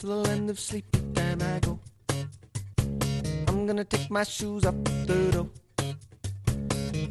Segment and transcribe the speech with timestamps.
[0.00, 1.78] to the land of sleep, then I go.
[3.48, 4.74] I'm gonna take my shoes up
[5.06, 5.48] the door.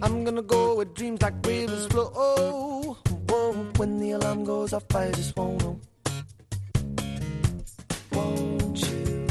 [0.01, 2.11] I'm gonna go where dreams like rivers flow.
[2.15, 2.97] Oh,
[3.29, 5.79] whoa, when the alarm goes off, I just won't know.
[8.11, 9.27] Won't you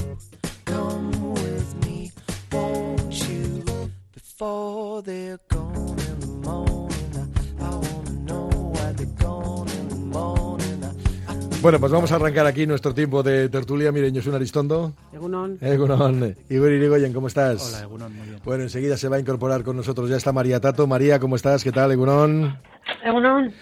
[0.65, 2.13] come with me?
[2.53, 3.65] Won't you
[4.13, 5.58] before they're gone
[11.61, 13.91] Bueno, pues vamos a arrancar aquí nuestro tiempo de tertulia.
[13.91, 14.95] Miren, yo soy un Aristondo.
[15.13, 15.59] Egunon.
[15.61, 16.37] Egunon.
[16.49, 17.75] Igor Irigoyen, ¿cómo estás?
[17.75, 18.41] Hola, Egunon, muy bien.
[18.45, 20.09] Bueno, enseguida se va a incorporar con nosotros.
[20.09, 20.87] Ya está María Tato.
[20.87, 21.65] María, ¿cómo estás?
[21.65, 22.57] ¿Qué tal, Egunon?
[23.05, 23.53] Egunon.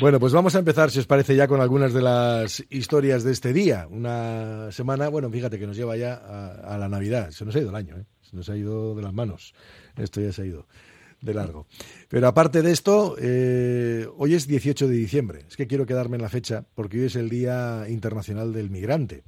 [0.00, 3.30] Bueno, pues vamos a empezar, si os parece, ya con algunas de las historias de
[3.30, 3.86] este día.
[3.88, 7.30] Una semana, bueno, fíjate que nos lleva ya a, a la Navidad.
[7.30, 8.04] Se nos ha ido el año, ¿eh?
[8.20, 9.54] Se nos ha ido de las manos.
[9.96, 10.66] Esto ya se ha ido
[11.24, 11.66] de largo.
[12.08, 15.44] Pero aparte de esto, eh, hoy es 18 de diciembre.
[15.48, 19.24] Es que quiero quedarme en la fecha porque hoy es el Día Internacional del Migrante.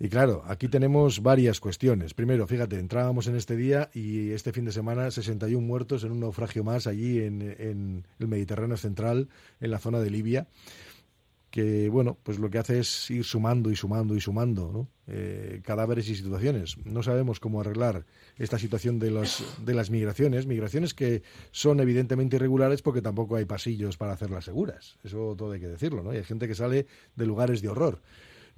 [0.00, 2.14] Y claro, aquí tenemos varias cuestiones.
[2.14, 6.20] Primero, fíjate, entrábamos en este día y este fin de semana 61 muertos en un
[6.20, 9.28] naufragio más allí en, en el Mediterráneo central,
[9.60, 10.46] en la zona de Libia,
[11.58, 14.86] que bueno, pues lo que hace es ir sumando y sumando y sumando.
[15.08, 16.76] Eh, cadáveres y situaciones.
[16.84, 18.04] No sabemos cómo arreglar
[18.36, 23.44] esta situación de, los, de las migraciones, migraciones que son evidentemente irregulares porque tampoco hay
[23.44, 24.98] pasillos para hacerlas seguras.
[25.02, 26.10] Eso todo hay que decirlo, ¿no?
[26.10, 26.86] Hay gente que sale
[27.16, 28.02] de lugares de horror.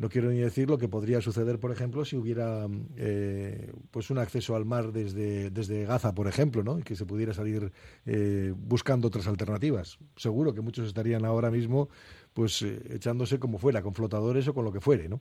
[0.00, 4.16] No quiero ni decir lo que podría suceder, por ejemplo, si hubiera eh, pues un
[4.16, 6.78] acceso al mar desde, desde Gaza, por ejemplo, ¿no?
[6.78, 7.70] y que se pudiera salir
[8.06, 9.98] eh, buscando otras alternativas.
[10.16, 11.90] Seguro que muchos estarían ahora mismo
[12.34, 15.08] pues eh, echándose como fuera, con flotadores o con lo que fuere.
[15.08, 15.20] ¿no?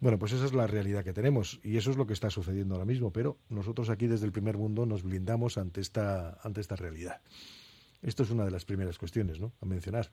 [0.00, 2.74] Bueno, pues esa es la realidad que tenemos y eso es lo que está sucediendo
[2.74, 6.76] ahora mismo, pero nosotros aquí desde el primer mundo nos blindamos ante esta, ante esta
[6.76, 7.20] realidad.
[8.02, 9.52] Esto es una de las primeras cuestiones ¿no?
[9.60, 10.10] a mencionar.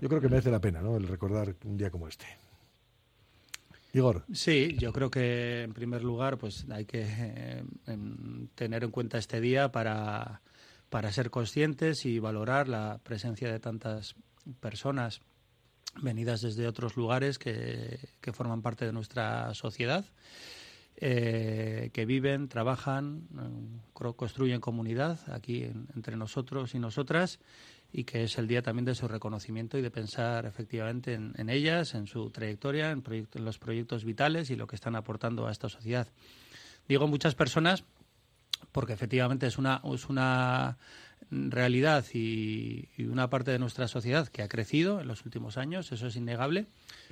[0.00, 0.96] Yo creo que merece la pena ¿no?
[0.96, 2.26] el recordar un día como este.
[3.94, 4.24] Igor.
[4.32, 9.18] Sí, yo creo que en primer lugar pues hay que eh, en- tener en cuenta
[9.18, 10.42] este día para,
[10.90, 14.14] para ser conscientes y valorar la presencia de tantas
[14.60, 15.22] personas
[16.02, 20.04] venidas desde otros lugares que, que forman parte de nuestra sociedad,
[21.00, 27.38] eh, que viven, trabajan, eh, construyen comunidad aquí en- entre nosotros y nosotras
[27.92, 31.94] y que es el día también de su reconocimiento y de pensar efectivamente en, ellas,
[31.94, 35.68] en su trayectoria, en, en los proyectos vitales y lo que están aportando a esta
[35.68, 36.08] sociedad.
[36.88, 37.84] Digo muchas personas
[38.72, 40.76] porque efectivamente es una, es una
[41.30, 45.92] realidad y, y una parte de nuestra sociedad que ha crecido en los últimos años,
[45.92, 46.66] eso es innegable,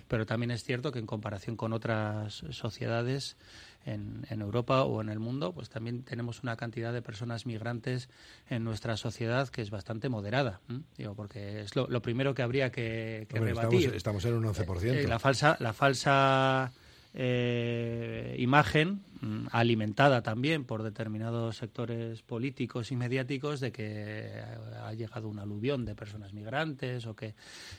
[0.09, 3.37] pero también es cierto que en comparación con otras sociedades
[3.85, 8.09] en, en Europa o en el mundo, pues también tenemos una cantidad de personas migrantes
[8.49, 10.61] en nuestra sociedad que es bastante moderada.
[10.97, 13.95] Digo, porque es lo, lo primero que habría que, que Hombre, rebatir.
[13.95, 14.93] estamos, estamos en un 11%.
[14.93, 16.73] Eh, la falsa, la falsa
[17.19, 24.43] eh, imagen mm, alimentada también por determinados sectores políticos y mediáticos de que
[24.85, 27.35] ha llegado un aluvión de personas migrantes o que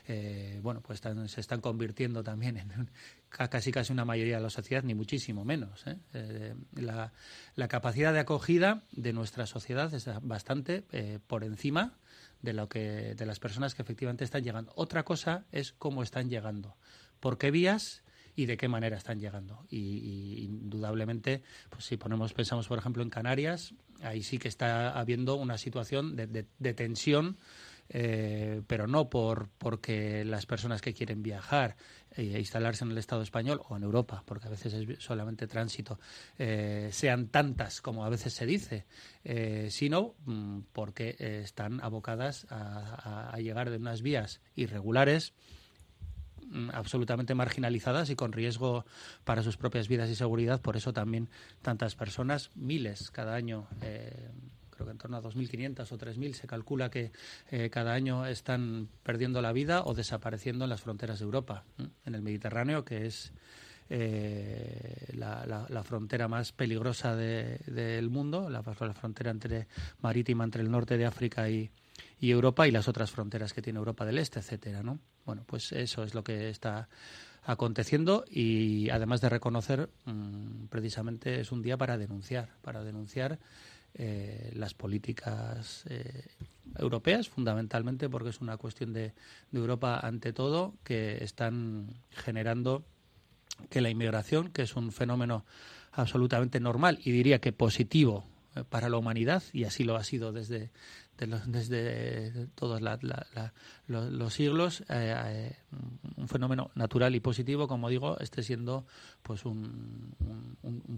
[0.07, 2.89] eh, bueno pues están- se están convirtiendo también en
[3.29, 5.97] casi casi una mayoría de la sociedad ni muchísimo menos ¿eh?
[6.15, 7.13] Eh, la,
[7.55, 11.93] la capacidad de acogida de nuestra sociedad es bastante eh, por encima
[12.41, 14.71] de lo que de las personas que efectivamente están llegando.
[14.75, 16.75] Otra cosa es cómo están llegando,
[17.19, 18.03] por qué vías
[18.37, 19.65] y de qué manera están llegando.
[19.67, 25.35] Y, indudablemente, pues si ponemos pensamos por ejemplo en Canarias, ahí sí que está habiendo
[25.35, 27.37] una situación de, tensión.
[27.89, 31.77] eh, pero no por porque las personas que quieren viajar
[32.11, 35.99] e instalarse en el Estado español o en Europa, porque a veces es solamente tránsito,
[36.37, 38.85] eh, sean tantas como a veces se dice,
[39.23, 45.33] eh, sino mm, porque eh, están abocadas a, llegar de unas vías irregulares
[46.73, 48.85] absolutamente marginalizadas y con riesgo
[49.23, 50.61] para sus propias vidas y seguridad.
[50.61, 51.29] Por eso también
[51.61, 54.29] tantas personas, miles cada año, eh,
[54.69, 57.11] creo que en torno a 2.500 o 3.000 se calcula que
[57.51, 61.63] eh, cada año están perdiendo la vida o desapareciendo en las fronteras de Europa,
[62.05, 63.33] en el Mediterráneo, que es
[63.89, 69.67] eh, la, la- la frontera más peligrosa de- del mundo, la, la frontera entre,
[70.01, 71.69] marítima entre el norte de África y,
[72.19, 74.99] y Europa y las otras fronteras que tiene Europa del Este, etcétera, ¿no?
[75.25, 76.89] Bueno, pues eso es lo que está
[77.43, 83.39] aconteciendo y además de reconocer, mm, precisamente es un día para denunciar, para denunciar
[83.93, 86.27] eh, las políticas eh,
[86.77, 89.13] europeas, fundamentalmente porque es una cuestión de,
[89.51, 92.83] de Europa ante todo, que están generando
[93.69, 95.45] que la inmigración, que es un fenómeno
[95.93, 100.31] absolutamente normal y diría que positivo eh, para la humanidad, y así lo ha sido
[100.31, 100.69] desde,
[101.25, 102.81] desde todos
[103.87, 105.55] los, siglos, eh, eh,
[106.15, 108.85] un fenómeno natural y positivo, como digo, esté siendo
[109.23, 110.15] pues un,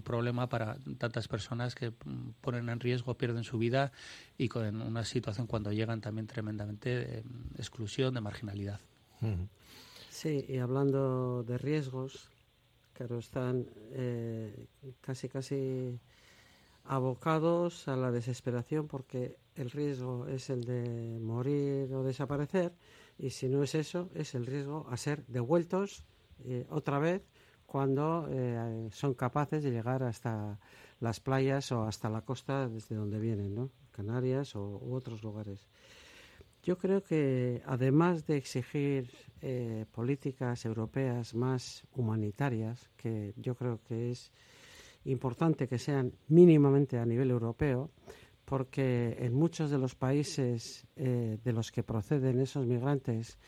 [0.04, 1.92] problema para tantas personas que
[2.40, 3.92] ponen en riesgo, pierden su vida
[4.36, 7.24] y con una situación cuando llegan también tremendamente de
[7.56, 8.80] exclusión, de marginalidad.
[10.10, 12.28] Sí, y hablando de riesgos,
[12.94, 14.66] claro, están eh,
[15.00, 15.98] casi, casi
[16.84, 22.72] abocados a la desesperación porque el riesgo es el de morir o desaparecer
[23.18, 26.06] y si no es eso, es el riesgo a ser devueltos
[26.44, 27.22] eh, otra vez
[27.66, 30.58] cuando eh, son capaces de llegar hasta
[30.98, 33.70] las playas o hasta la costa desde donde vienen, ¿no?
[33.92, 35.68] Canarias o, u otros lugares.
[36.62, 39.10] Yo creo que además de exigir
[39.40, 44.30] eh, políticas europeas más humanitarias, que yo creo que es
[45.04, 47.90] importante que sean mínimamente a nivel europeo,
[48.50, 53.38] porque en muchos de los países eh, de los que proceden esos migrantes,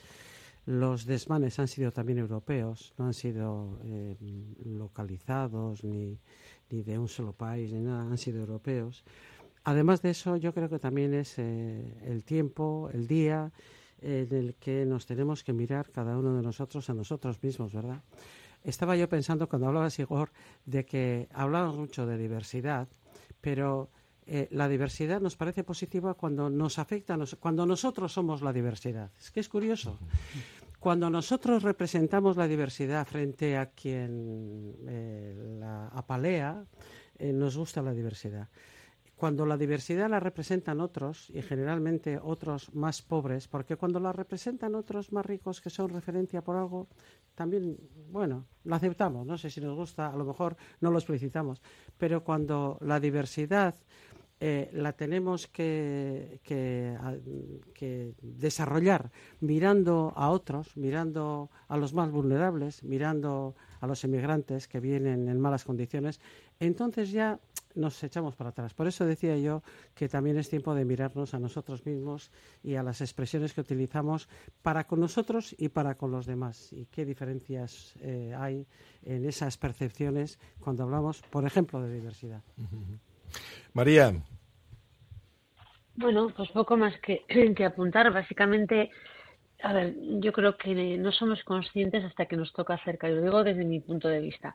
[0.65, 4.17] los desmanes han sido también europeos, no han sido eh,
[4.65, 6.21] localizados ni,
[6.71, 9.03] ni, de un solo país, ni nada, han sido europeos.
[9.65, 13.51] Además de eso, yo creo que también es eh, el tiempo, el día
[14.01, 18.03] en el que nos tenemos que mirar cada uno de nosotros a nosotros mismos, ¿verdad?
[18.63, 20.31] Estaba yo pensando cuando hablabas, Igor,
[20.65, 22.87] de que hablamos mucho de diversidad,
[23.41, 23.91] pero
[24.27, 29.11] eh, la diversidad nos parece positiva cuando nos afecta, cuando nosotros somos la diversidad.
[29.19, 29.99] Es que es curioso.
[30.79, 36.65] Cuando nosotros representamos la diversidad frente a quien eh, la apalea,
[37.19, 38.49] eh, nos gusta la diversidad
[39.23, 44.75] cuando la diversidad la representan otros, y generalmente otros más pobres, porque cuando la representan
[44.75, 46.89] otros más ricos que son referencia por algo,
[47.37, 47.79] también,
[48.11, 51.63] bueno, lo aceptamos, no sé si nos gusta, a lo mejor no lo explicitamos,
[51.97, 53.77] pero cuando la diversidad
[54.45, 56.41] eh, la tenemos que,
[58.21, 65.29] desarrollar mirando a otros, mirando a los más vulnerables, mirando a los inmigrantes que vienen
[65.29, 66.21] en malas condiciones,
[66.59, 67.39] entonces ya
[67.77, 68.75] nos echamos para atrás.
[68.75, 69.63] Por eso decía yo
[69.95, 72.33] que también es tiempo de mirarnos a nosotros mismos
[72.65, 74.29] y a las expresiones que utilizamos
[74.61, 76.73] para con nosotros y para con los demás.
[76.73, 78.67] Y qué diferencias eh, hay
[79.05, 82.43] en esas percepciones cuando hablamos, por ejemplo, de diversidad.
[83.73, 84.13] María.
[85.95, 87.25] Bueno, pues poco más que,
[87.57, 88.13] que apuntar.
[88.13, 88.91] Básicamente
[89.63, 93.23] a ver, yo creo que no somos conscientes hasta que nos toca cerca, y lo
[93.23, 94.55] digo desde mi punto de vista.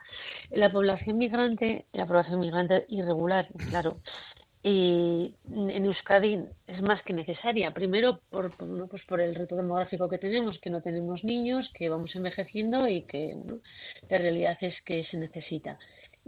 [0.51, 3.99] La población migrante, la población migrante irregular, claro,
[4.63, 7.73] y en Euskadi es más que necesaria.
[7.73, 8.51] Primero, por,
[8.89, 13.03] pues por el reto demográfico que tenemos, que no tenemos niños, que vamos envejeciendo y
[13.03, 13.33] que
[14.09, 15.79] la realidad es que se necesita.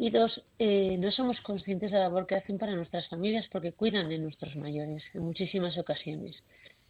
[0.02, 3.74] Y dos, eh, no somos conscientes de la labor que hacen para nuestras familias porque
[3.74, 6.42] cuidan de nuestros mayores en muchísimas ocasiones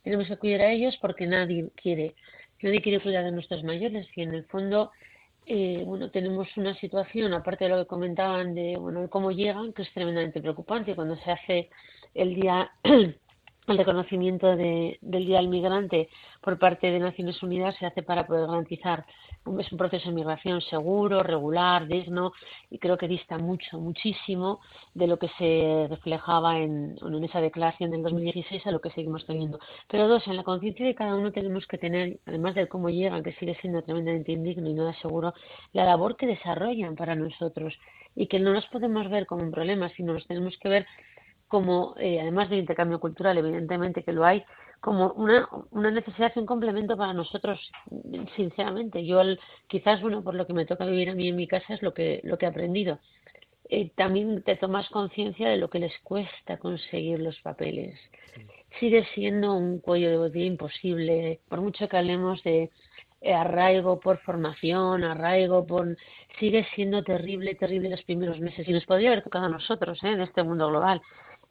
[0.03, 2.15] tenemos que cuidar a ellos porque nadie quiere,
[2.61, 4.91] nadie quiere cuidar de nuestros mayores y en el fondo
[5.45, 9.81] eh, bueno, tenemos una situación, aparte de lo que comentaban de bueno, cómo llegan, que
[9.81, 10.95] es tremendamente preocupante.
[10.95, 11.69] Cuando se hace
[12.13, 16.09] el día el reconocimiento de, del Día del Migrante
[16.41, 19.05] por parte de Naciones Unidas se hace para poder garantizar
[19.59, 22.33] es un proceso de migración seguro, regular, digno
[22.69, 24.59] y creo que dista mucho, muchísimo
[24.93, 29.25] de lo que se reflejaba en, en esa declaración del 2016 a lo que seguimos
[29.25, 29.59] teniendo.
[29.87, 33.23] Pero dos, en la conciencia de cada uno tenemos que tener, además de cómo llegan,
[33.23, 35.33] que sigue siendo tremendamente indigno y nada seguro,
[35.73, 37.73] la labor que desarrollan para nosotros
[38.15, 40.85] y que no nos podemos ver como un problema, sino nos tenemos que ver
[41.47, 44.43] como, eh, además del intercambio cultural, evidentemente que lo hay,
[44.79, 47.59] como una, una necesidad y un complemento para nosotros,
[48.35, 49.05] sinceramente.
[49.05, 49.21] Yo,
[49.67, 51.93] quizás, bueno, por lo que me toca vivir a mí en mi casa es lo
[51.93, 52.99] que, lo que he aprendido.
[53.69, 57.99] Eh, también te tomas conciencia de lo que les cuesta conseguir los papeles.
[58.79, 62.71] Sigue siendo un cuello de botella imposible, por mucho que hablemos de
[63.21, 65.97] eh, arraigo por formación, arraigo por...
[66.39, 70.09] sigue siendo terrible, terrible los primeros meses y nos podría haber tocado a nosotros ¿eh?
[70.09, 71.01] en este mundo global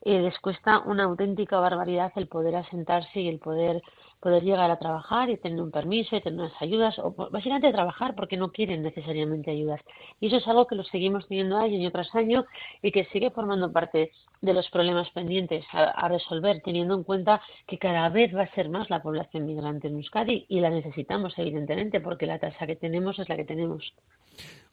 [0.08, 3.82] eh, les cuesta una auténtica barbaridad el poder asentarse y el poder
[4.20, 8.14] poder llegar a trabajar y tener un permiso y tener unas ayudas o básicamente trabajar
[8.14, 9.80] porque no quieren necesariamente ayudas
[10.18, 12.46] y eso es algo que lo seguimos teniendo año tras año
[12.82, 14.10] y que sigue formando parte
[14.40, 18.54] de los problemas pendientes a, a, resolver teniendo en cuenta que cada vez va a
[18.54, 22.76] ser más la población migrante en Euskadi y la necesitamos evidentemente porque la tasa que
[22.76, 23.92] tenemos es la que tenemos.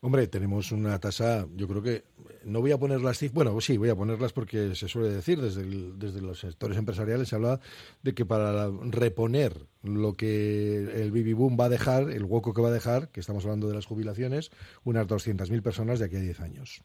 [0.05, 2.03] Hombre, tenemos una tasa, yo creo que
[2.43, 5.41] no voy a poner las cifras, bueno, sí, voy a ponerlas porque se suele decir
[5.41, 7.59] desde, desde los sectores empresariales, se habla
[8.03, 12.61] de que para reponer lo que el baby boom va a dejar, el hueco que
[12.61, 14.51] va a dejar, que estamos hablando de las jubilaciones,
[14.83, 16.83] unas 200.000 personas de aquí a 10 años.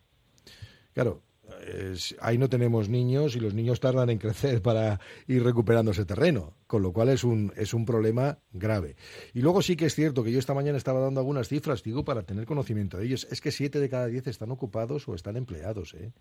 [0.94, 1.20] Claro,
[1.66, 6.04] es- ahí no tenemos niños y los niños tardan en crecer para ir recuperando ese
[6.04, 8.96] terreno, con lo cual es un, es un problema grave.
[9.34, 12.04] Y luego sí que es cierto que yo esta mañana estaba dando algunas cifras, digo,
[12.04, 13.26] para tener conocimiento de ellos.
[13.30, 16.12] Es que siete de cada diez están ocupados o están empleados, ¿eh?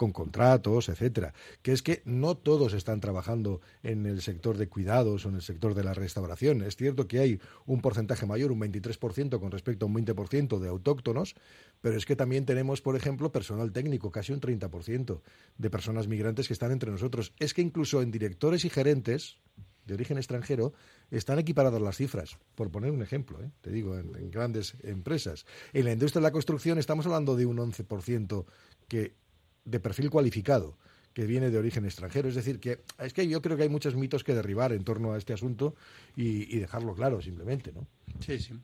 [0.00, 5.26] Con contratos, etcétera, que es que no todos están trabajando en el sector de cuidados
[5.26, 6.62] o en el sector de la restauración.
[6.62, 10.68] Es cierto que hay un porcentaje mayor, un 23% con respecto a un 20% de
[10.70, 11.34] autóctonos,
[11.82, 15.20] pero es que también tenemos, por ejemplo, personal técnico, casi un 30%
[15.58, 17.34] de personas migrantes que están entre nosotros.
[17.38, 19.36] Es que incluso en directores y gerentes
[19.84, 20.72] de origen extranjero
[21.10, 23.50] están equiparadas las cifras, por poner un ejemplo, ¿eh?
[23.60, 25.44] te digo, en, en grandes empresas.
[25.74, 28.46] En la industria de la construcción estamos hablando de un 11%
[28.88, 29.20] que
[29.70, 30.76] de perfil cualificado
[31.14, 32.28] que viene de origen extranjero.
[32.28, 35.12] Es decir, que es que yo creo que hay muchos mitos que derribar en torno
[35.12, 35.74] a este asunto
[36.16, 37.86] y, y dejarlo claro, simplemente, ¿no?
[38.20, 38.54] Sí, sí.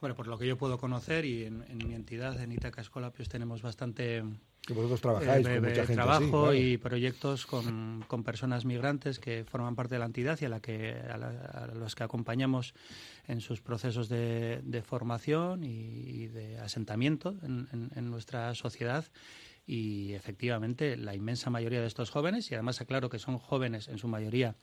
[0.00, 3.10] Bueno, por lo que yo puedo conocer y en, en mi entidad, en Itaca Escola,
[3.12, 4.22] pues tenemos bastante
[4.66, 6.54] Que vosotros trabajáis eh, con mucha gente trabajo así, claro.
[6.54, 10.60] y proyectos con, con personas migrantes que forman parte de la entidad y a, la
[10.60, 12.74] que, a, la- a los que acompañamos
[13.28, 19.04] en sus procesos de, de formación y, y de asentamiento en, en- en nuestra sociedad.
[19.66, 23.98] Y efectivamente, la inmensa mayoría de estos jóvenes, y además aclaro que son jóvenes en
[23.98, 24.54] su mayoría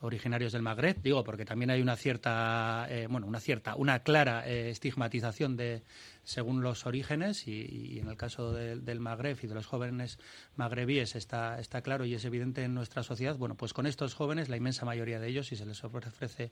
[0.00, 4.46] originarios del Magreb, digo, porque también hay una cierta, eh, bueno, una cierta, una clara
[4.48, 5.84] eh, estigmatización de
[6.24, 10.18] según los orígenes y, en el caso de- del Magreb y de los jóvenes
[10.56, 13.36] magrebíes está, está claro y es evidente en nuestra sociedad.
[13.36, 16.50] Bueno, pues con estos jóvenes, la inmensa mayoría de ellos, si se les ofrece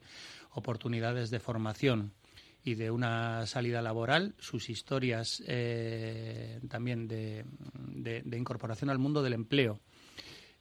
[0.52, 2.12] oportunidades de formación
[2.64, 7.44] y de una salida laboral, sus historias eh, también de,
[8.32, 9.80] incorporación al mundo del empleo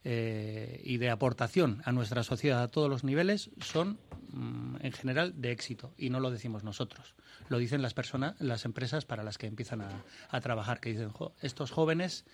[0.04, 4.00] eh, y de aportación a nuestra sociedad a todos los niveles son
[4.32, 5.94] mm, en general de éxito.
[5.98, 7.16] Y no lo decimos nosotros
[7.50, 11.34] lo dicen las personas las empresas para las que empiezan a, trabajar que dicen "Jo,
[11.42, 12.26] estos jóvenes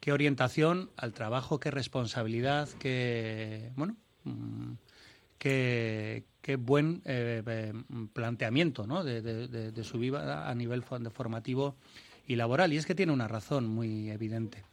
[0.00, 4.72] qué orientación al trabajo qué responsabilidad qué bueno mm,
[5.38, 7.72] qué, qué buen eh, eh,
[8.12, 9.04] planteamiento ¿no?
[9.04, 11.76] de, de- su vida a nivel formativo
[12.26, 12.72] y laboral.
[12.72, 14.64] Y es que tiene una razón muy evidente,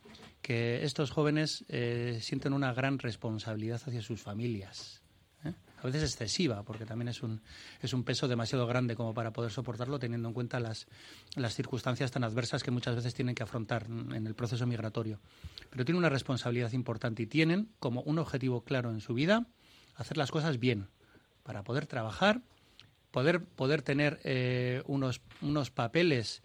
[0.41, 5.01] que estos jóvenes eh, sienten una gran responsabilidad hacia sus familias.
[5.43, 5.53] ¿eh?
[5.81, 7.41] A veces excesiva, porque también es un,
[7.81, 10.87] es un peso demasiado grande como para poder soportarlo, teniendo en cuenta las,
[11.35, 15.19] las circunstancias tan adversas que muchas veces tienen que afrontar en el proceso migratorio.
[15.69, 19.47] Pero tienen una responsabilidad importante y tienen como un objetivo claro en su vida
[19.95, 20.87] hacer las cosas bien,
[21.47, 22.41] para poder trabajar,
[23.11, 26.43] poder, poder tener eh, unos, unos papeles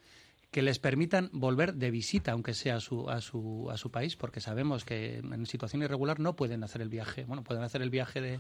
[0.53, 4.15] que les permitan volver de visita, aunque sea a su, a, su, a su país,
[4.17, 7.25] porque sabemos que en situación irregular no pueden hacer el viaje.
[7.25, 8.39] Bueno, pueden hacer el viaje de,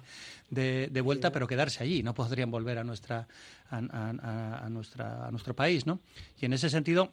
[0.51, 3.27] de, de vuelta, pero quedarse allí, no podrían volver a, nuestra,
[3.71, 5.85] a- a nuestra, a nuestro país.
[5.87, 5.99] ¿no?
[6.41, 7.11] Y en ese sentido,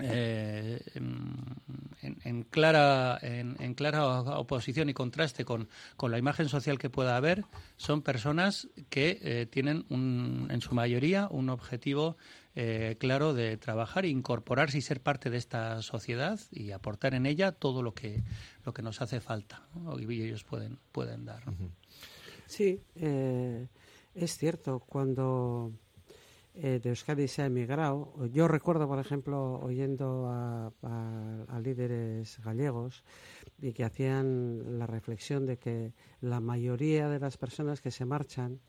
[0.00, 6.78] eh, en, en clara, en, en clara oposición y contraste con, con la imagen social
[6.78, 7.44] que pueda haber,
[7.76, 12.16] son personas que eh, tienen un, en su mayoría un objetivo
[12.56, 17.52] eh, claro de trabajar, incorporarse y ser parte de esta sociedad y aportar en ella
[17.52, 18.22] todo lo que,
[18.64, 19.98] lo que nos hace falta ¿no?
[19.98, 21.42] y ellos pueden, pueden dar.
[22.46, 23.68] Sí, eh,
[24.14, 25.72] es cierto, cuando
[26.54, 32.38] eh, de Euskadi se ha emigrado, yo recuerdo, por ejemplo, oyendo a, a- a líderes
[32.44, 33.04] gallegos
[33.60, 38.60] y que hacían la reflexión de que la mayoría de las personas que se marchan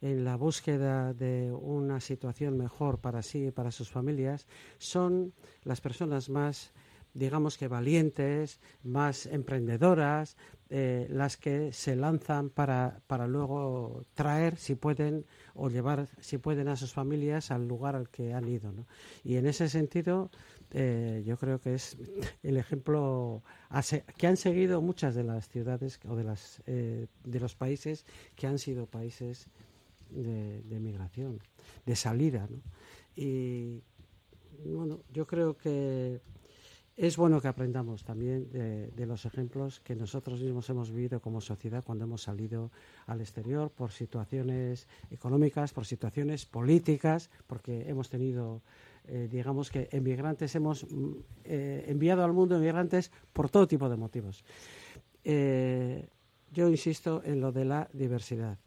[0.00, 4.46] en la búsqueda de una situación mejor para sí y para sus familias
[4.78, 5.32] son
[5.64, 6.72] las personas más
[7.14, 10.36] digamos que valientes, más emprendedoras,
[10.68, 16.66] eh, las que se lanzan para, para luego traer, si pueden, o llevar, si pueden,
[16.66, 18.72] a sus familias al lugar al que han ido.
[18.72, 18.84] ¿no?
[19.22, 20.28] Y en ese sentido,
[20.72, 21.96] eh, yo creo que es
[22.42, 23.44] el ejemplo
[24.16, 28.04] que han seguido muchas de las ciudades o de, las, eh, de los países
[28.34, 29.46] que han sido países
[30.10, 31.38] de, de migración,
[31.84, 32.48] de salida.
[32.50, 32.60] ¿no?
[33.14, 33.82] Y
[34.64, 36.20] bueno, yo creo que
[36.96, 41.84] es bueno que aprendamos también de, los ejemplos que nosotros mismos hemos vivido como sociedad
[41.84, 42.70] cuando hemos salido
[43.06, 48.62] al exterior por situaciones económicas, por situaciones políticas, porque hemos tenido,
[49.04, 51.12] eh, digamos que emigrantes, hemos mm,
[51.44, 54.42] eh, enviado al mundo emigrantes por todo tipo de motivos.
[55.22, 56.08] Eh,
[56.50, 58.58] yo insisto en lo de la diversidad.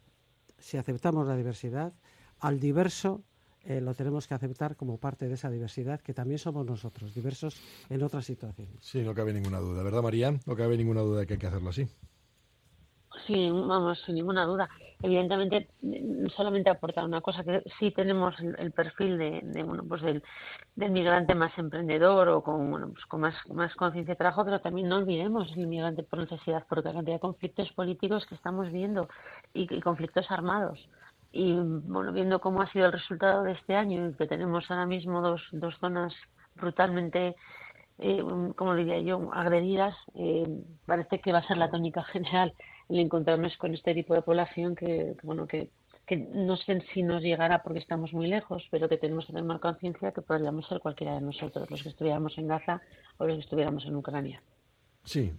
[0.56, 1.92] Si aceptamos la diversidad,
[2.38, 3.24] al diverso
[3.64, 7.60] eh, lo tenemos que aceptar como parte de esa diversidad que también somos nosotros, diversos
[7.88, 8.76] en otras situaciones.
[8.80, 10.32] Sí, no cabe ninguna duda, ¿verdad, María?
[10.46, 11.86] No cabe ninguna duda de que hay que hacerlo así.
[13.26, 14.68] sin, vamos, sin ninguna duda.
[15.02, 15.68] Evidentemente,
[16.36, 20.22] solamente aportar una cosa, que sí tenemos el, el perfil de, de, bueno, pues del,
[20.76, 24.60] del migrante más emprendedor o con, bueno, pues con más, más conciencia de trabajo, pero
[24.60, 28.70] también no olvidemos el migrante por necesidad, por la cantidad de conflictos políticos que estamos
[28.70, 29.08] viendo
[29.54, 30.88] y, y conflictos armados
[31.32, 34.86] y bueno, viendo cómo ha sido el resultado de este año y que tenemos ahora
[34.86, 36.12] mismo dos, dos zonas
[36.56, 37.36] brutalmente,
[37.98, 38.22] eh,
[38.56, 40.46] como diría yo, agredidas, eh,
[40.86, 42.54] parece que va a ser la tónica general
[42.88, 45.70] el encontrarnos con este tipo de población que, bueno, que,
[46.06, 49.60] que no sé si nos llegará porque estamos muy lejos, pero que tenemos que tener
[49.60, 52.82] conciencia que podríamos ser cualquiera de nosotros, los que estuviéramos en Gaza
[53.18, 54.42] o los que estuviéramos en Ucrania.
[55.04, 55.32] Sí.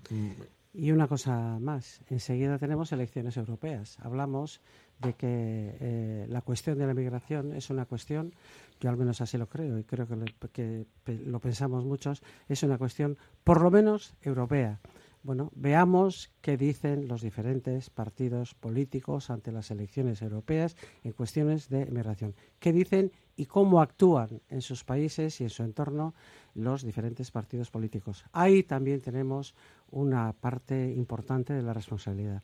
[0.74, 3.98] Y una cosa más, enseguida tenemos elecciones europeas.
[4.00, 4.62] Hablamos
[5.00, 8.34] de que eh, la cuestión de la migración es una cuestión,
[8.80, 12.64] yo al menos así lo creo y creo que lo, que lo pensamos muchos, es
[12.64, 14.80] una cuestión por lo menos europea.
[15.24, 21.86] Bueno, veamos qué dicen los diferentes partidos políticos ante las elecciones europeas en cuestiones de
[21.86, 22.34] migración.
[22.60, 26.16] ¿Qué dicen y cómo actúan en sus países y en su entorno
[26.56, 28.26] los diferentes partidos políticos?
[28.32, 29.54] Ahí también tenemos
[29.92, 32.42] una parte importante de la responsabilidad.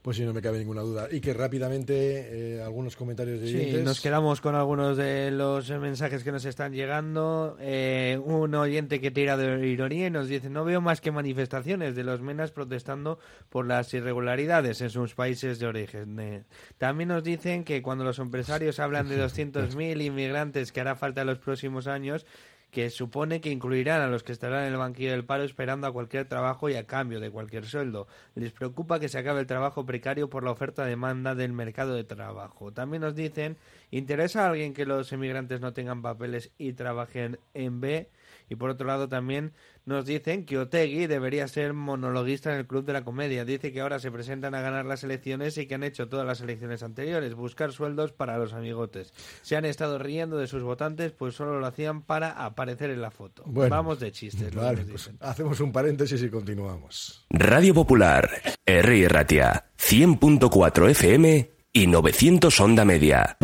[0.00, 1.08] Pues sí, no me cabe ninguna duda.
[1.10, 3.84] Y que rápidamente eh, algunos comentarios de Sí, oyentes.
[3.84, 7.56] nos quedamos con algunos de los mensajes que nos están llegando.
[7.58, 11.96] Eh, un oyente que tira de ironía y nos dice, no veo más que manifestaciones
[11.96, 13.18] de los menas protestando
[13.48, 16.20] por las irregularidades en sus países de origen.
[16.20, 16.44] Eh,
[16.78, 21.26] también nos dicen que cuando los empresarios hablan de 200.000 inmigrantes que hará falta en
[21.26, 22.24] los próximos años,
[22.70, 25.92] que supone que incluirán a los que estarán en el banquillo del paro esperando a
[25.92, 28.06] cualquier trabajo y a cambio de cualquier sueldo.
[28.34, 32.72] Les preocupa que se acabe el trabajo precario por la oferta-demanda del mercado de trabajo.
[32.72, 33.56] También nos dicen,
[33.90, 38.10] ¿interesa a alguien que los emigrantes no tengan papeles y trabajen en B?
[38.48, 39.52] Y por otro lado también
[39.84, 43.44] nos dicen que Otegui debería ser monologuista en el Club de la Comedia.
[43.44, 46.40] Dice que ahora se presentan a ganar las elecciones y que han hecho todas las
[46.40, 49.12] elecciones anteriores, buscar sueldos para los amigotes.
[49.42, 53.10] Se han estado riendo de sus votantes, pues solo lo hacían para aparecer en la
[53.10, 53.42] foto.
[53.46, 54.54] Bueno, Vamos de chistes.
[54.54, 57.26] Vale, pues hacemos un paréntesis y continuamos.
[57.30, 58.28] Radio Popular,
[58.64, 59.08] R.
[59.08, 63.36] Ratia, 100.4 FM y 900 Onda Media.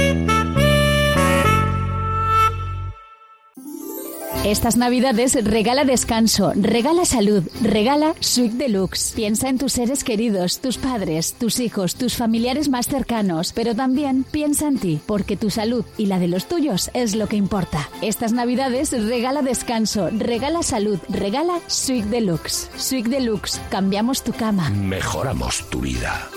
[4.45, 9.13] Estas navidades regala descanso, regala salud, regala Suite Deluxe.
[9.15, 14.25] Piensa en tus seres queridos, tus padres, tus hijos, tus familiares más cercanos, pero también
[14.25, 17.89] piensa en ti, porque tu salud y la de los tuyos es lo que importa.
[18.03, 22.69] Estas navidades regala descanso, regala salud, regala Suite Deluxe.
[22.77, 24.71] Suite Deluxe, cambiamos tu cama.
[24.71, 26.29] Mejoramos tu vida.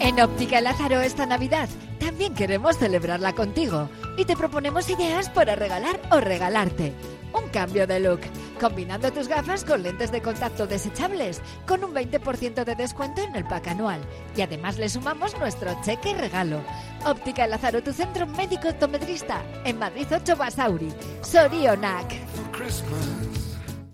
[0.00, 1.68] En Óptica Lázaro esta Navidad
[2.02, 6.92] también queremos celebrarla contigo y te proponemos ideas para regalar o regalarte.
[7.32, 8.20] Un cambio de look,
[8.60, 13.44] combinando tus gafas con lentes de contacto desechables, con un 20% de descuento en el
[13.44, 14.00] pack anual.
[14.36, 16.60] Y además le sumamos nuestro cheque regalo.
[17.06, 20.92] Óptica Lázaro, tu centro médico optometrista, en Madrid 8 Basauri.
[21.22, 22.12] Sorionac.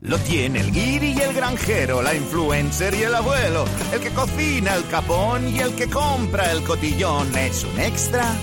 [0.09, 4.75] Lo tiene el guiri y el granjero, la influencer y el abuelo, el que cocina
[4.75, 7.37] el capón y el que compra el cotillón.
[7.37, 8.35] Es un extra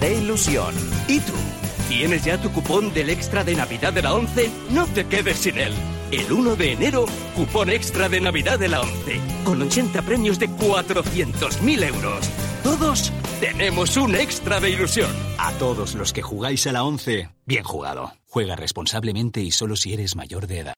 [0.00, 0.74] de ilusión.
[1.06, 1.34] ¿Y tú?
[1.88, 4.50] ¿Tienes ya tu cupón del extra de Navidad de la 11?
[4.70, 5.72] No te quedes sin él.
[6.10, 7.06] El 1 de enero,
[7.36, 12.28] cupón extra de Navidad de la 11, con 80 premios de 400.000 euros.
[12.64, 15.10] Todos tenemos un extra de ilusión.
[15.38, 18.14] A todos los que jugáis a la 11, bien jugado.
[18.26, 20.77] Juega responsablemente y solo si eres mayor de edad.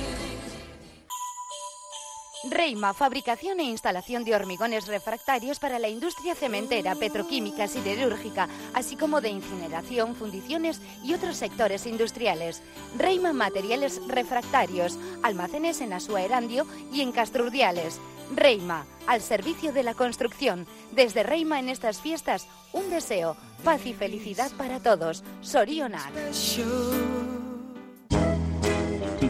[2.43, 9.21] Reima, fabricación e instalación de hormigones refractarios para la industria cementera, petroquímica, siderúrgica, así como
[9.21, 12.63] de incineración, fundiciones y otros sectores industriales.
[12.97, 17.99] Reima Materiales Refractarios, almacenes en Asua Erandio y en Castrurdiales.
[18.35, 20.65] Reima, al servicio de la construcción.
[20.91, 25.23] Desde Reima en estas fiestas, un deseo, paz y felicidad para todos.
[25.41, 26.11] Sorionak.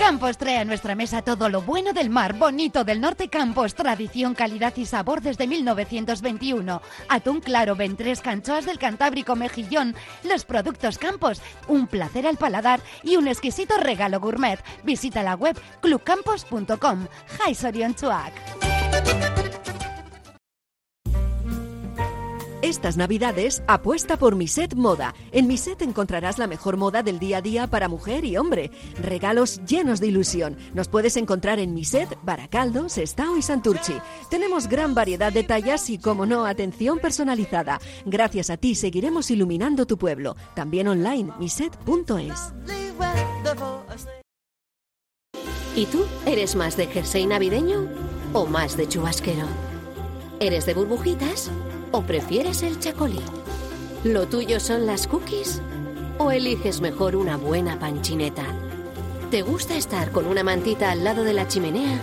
[0.00, 4.34] Campos trae a nuestra mesa todo lo bueno del mar, bonito del norte Campos, tradición,
[4.34, 6.80] calidad y sabor desde 1921.
[7.10, 13.16] Atún claro, ventres, canchoas del Cantábrico, mejillón, los productos Campos, un placer al paladar y
[13.16, 14.58] un exquisito regalo gourmet.
[14.84, 17.06] Visita la web clubcampos.com.
[17.54, 19.59] Sorion Chuak.
[22.70, 25.12] Estas navidades apuesta por Miset Moda.
[25.32, 28.70] En Miset encontrarás la mejor moda del día a día para mujer y hombre.
[29.02, 30.56] Regalos llenos de ilusión.
[30.72, 33.94] Nos puedes encontrar en Miset, Baracaldo, Sestao y Santurchi.
[34.30, 37.80] Tenemos gran variedad de tallas y, como no, atención personalizada.
[38.06, 40.36] Gracias a ti seguiremos iluminando tu pueblo.
[40.54, 42.52] También online, miset.es.
[45.74, 46.04] ¿Y tú?
[46.24, 47.88] ¿Eres más de jersey navideño
[48.32, 49.48] o más de chubasquero?
[50.38, 51.50] ¿Eres de burbujitas
[51.92, 53.20] o prefieres el chacolí?
[54.04, 55.60] ¿Lo tuyo son las cookies
[56.18, 58.44] o eliges mejor una buena panchineta?
[59.30, 62.00] ¿Te gusta estar con una mantita al lado de la chimenea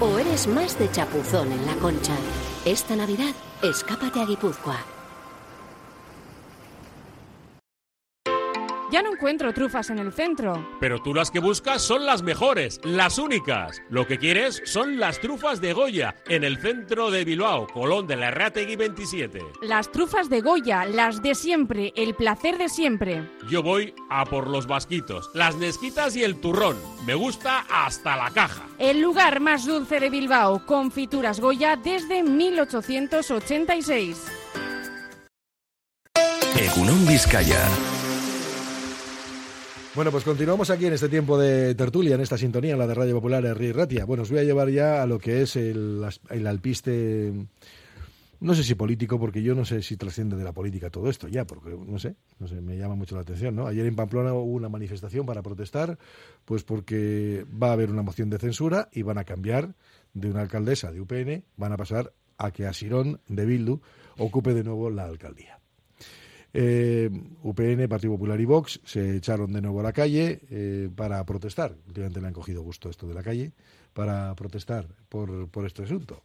[0.00, 2.14] o eres más de chapuzón en la concha?
[2.64, 5.01] Esta Navidad, escápate a Guipúzcoa.
[8.92, 10.68] Ya no encuentro trufas en el centro.
[10.78, 13.80] Pero tú las que buscas son las mejores, las únicas.
[13.88, 18.16] Lo que quieres son las trufas de Goya, en el centro de Bilbao, Colón de
[18.16, 19.40] la Rategui 27.
[19.62, 23.26] Las trufas de Goya, las de siempre, el placer de siempre.
[23.48, 26.76] Yo voy a por los vasquitos, las nesquitas y el turrón.
[27.06, 28.66] Me gusta hasta la caja.
[28.78, 34.26] El lugar más dulce de Bilbao, confituras Goya desde 1886.
[36.58, 37.58] Egunon Vizcaya.
[39.94, 42.94] Bueno, pues continuamos aquí en este tiempo de tertulia, en esta sintonía, en la de
[42.94, 44.06] Radio Popular Herri Ratia.
[44.06, 47.30] Bueno, os voy a llevar ya a lo que es el, el alpiste,
[48.40, 51.28] no sé si político, porque yo no sé si trasciende de la política todo esto
[51.28, 53.66] ya, porque no sé, no sé, me llama mucho la atención, ¿no?
[53.66, 55.98] Ayer en Pamplona hubo una manifestación para protestar,
[56.46, 59.74] pues porque va a haber una moción de censura y van a cambiar
[60.14, 63.82] de una alcaldesa de UPN, van a pasar a que Asirón de Bildu
[64.16, 65.61] ocupe de nuevo la alcaldía.
[66.54, 67.08] Eh,
[67.42, 71.74] UPN, Partido Popular y Vox se echaron de nuevo a la calle eh, para protestar.
[71.86, 73.52] Últimamente le han cogido gusto esto de la calle,
[73.92, 76.22] para protestar por, este asunto.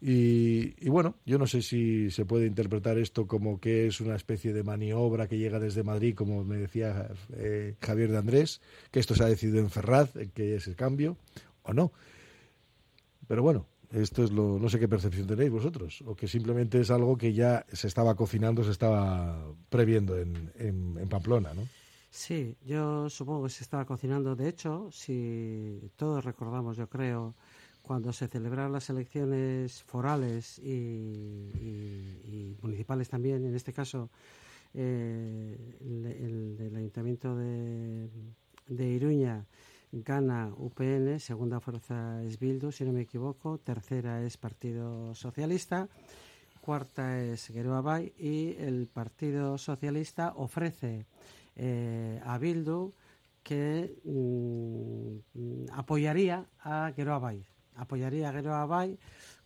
[0.00, 4.14] Y, y, bueno, yo no sé si se puede interpretar esto como que es una
[4.14, 9.00] especie de maniobra que llega desde Madrid, como me decía eh, Javier de Andrés, que
[9.00, 11.16] esto se ha decidido en Ferraz, que es el cambio,
[11.62, 11.92] o no.
[13.26, 13.66] Pero bueno,
[14.02, 17.32] esto es lo, no sé qué percepción tenéis vosotros, o que simplemente es algo que
[17.32, 21.62] ya se estaba cocinando, se estaba previendo en, en, Pamplona, ¿no?
[22.10, 24.34] Sí, yo supongo que se estaba cocinando.
[24.36, 27.34] De hecho, si todos recordamos, yo creo,
[27.82, 34.10] cuando se celebraron las elecciones forales y municipales también, en este caso,
[34.78, 38.10] eh, el, el, el, Ayuntamiento de,
[38.68, 39.46] de Iruña
[39.92, 45.88] gana UPN, segunda fuerza es Bildu, si no me equivoco, tercera es Partido Socialista,
[46.60, 51.06] cuarta es Geroa Bay y el Partido Socialista ofrece
[51.54, 52.92] eh, a Bildu
[53.42, 57.46] que mm, apoyaría a Geroa Bay,
[57.76, 58.66] apoyaría a Geroa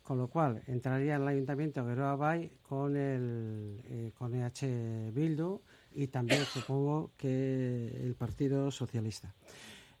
[0.01, 5.61] con lo cual entraría en el Ayuntamiento Geroa Bay con el eh, con EH Bildu
[5.93, 9.33] y también supongo que el Partido Socialista.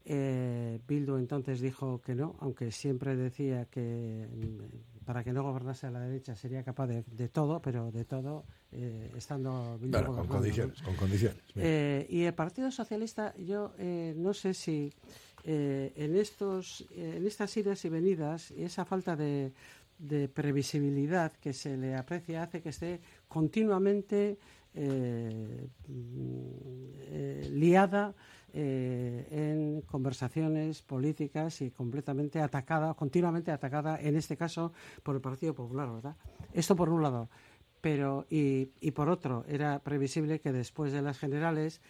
[0.03, 5.87] Eh, Bildu entonces dijo que no, aunque siempre decía que mm, para que no gobernase
[5.87, 10.15] a la derecha sería capaz de, de todo, pero de todo eh, estando Bildu claro,
[10.15, 10.79] con condiciones.
[10.81, 10.87] ¿no?
[10.87, 14.91] Con condiciones eh, y el Partido Socialista, yo eh, no sé si
[15.43, 19.51] en estos, en estas idas y venidas y esa falta de
[20.01, 24.37] de previsibilidad que se le aprecia hace que esté continuamente
[24.73, 25.67] eh,
[27.51, 28.15] liada
[28.53, 35.53] eh, en conversaciones políticas y completamente atacada, continuamente atacada, en este caso, por el Partido
[35.53, 36.15] Popular, ¿verdad?
[36.53, 37.29] Esto por un lado.
[37.79, 41.81] Pero, y, y por otro, era previsible que después de las generales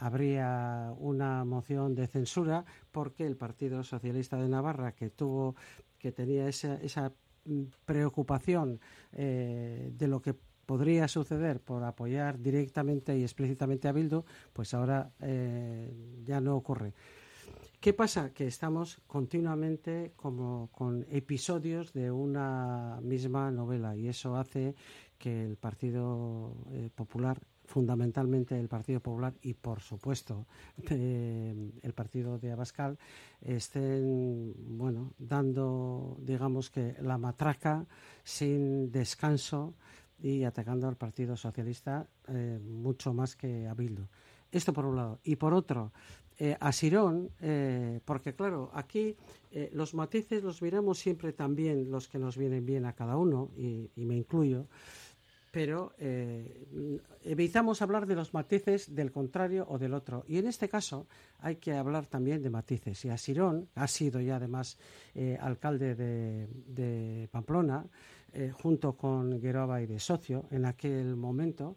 [0.00, 5.56] habría una moción de censura porque el Partido Socialista de Navarra, que tuvo,
[5.98, 7.12] que tenía esa, esa
[7.46, 8.80] mm, preocupación
[9.12, 10.34] de lo que
[10.66, 15.92] podría suceder por apoyar directamente y explícitamente a Bildu, pues ahora eh,
[16.24, 16.94] ya no ocurre.
[17.80, 18.32] ¿Qué pasa?
[18.32, 24.76] Que estamos continuamente como con episodios de una misma novela y eso hace
[25.18, 30.46] que el Partido eh, Popular fundamentalmente el Partido Popular y, por supuesto,
[30.88, 32.98] el Partido de Abascal,
[33.40, 37.86] estén, bueno, dando, digamos que, la matraca
[38.24, 39.74] sin descanso
[40.22, 44.06] y atacando al Partido Socialista eh, mucho más que a Bildu.
[44.50, 45.18] Esto por un lado.
[45.24, 45.92] Y por otro,
[46.38, 49.16] eh, a Sirón, eh, porque claro, aquí
[49.72, 53.90] los matices los miramos siempre también los que nos vienen bien a cada uno, y,
[53.96, 54.66] me incluyo,
[55.50, 55.92] pero
[57.22, 60.24] evitamos hablar de los matices del contrario o del otro.
[60.26, 61.06] Y en este caso
[61.38, 63.04] hay que hablar también de matices.
[63.04, 64.78] Y a Sirón, ha sido ya además
[65.38, 67.84] alcalde de, de Pamplona,
[68.32, 71.76] eh, junto con Geroba y de socio en aquel momento,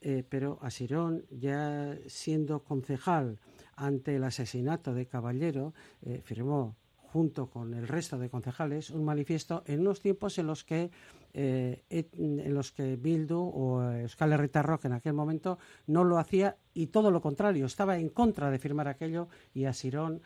[0.00, 3.38] eh, pero Asirón, ya siendo concejal
[3.76, 6.76] ante el asesinato de Caballero, eh, firmó
[7.12, 10.90] junto con el resto de concejales un manifiesto en unos tiempos en los que
[11.34, 16.88] en los que Bildu o Euskal Herrita Rock en aquel momento no lo hacía y
[16.88, 20.20] todo lo contrario, estaba en contra de firmar aquello y Asirón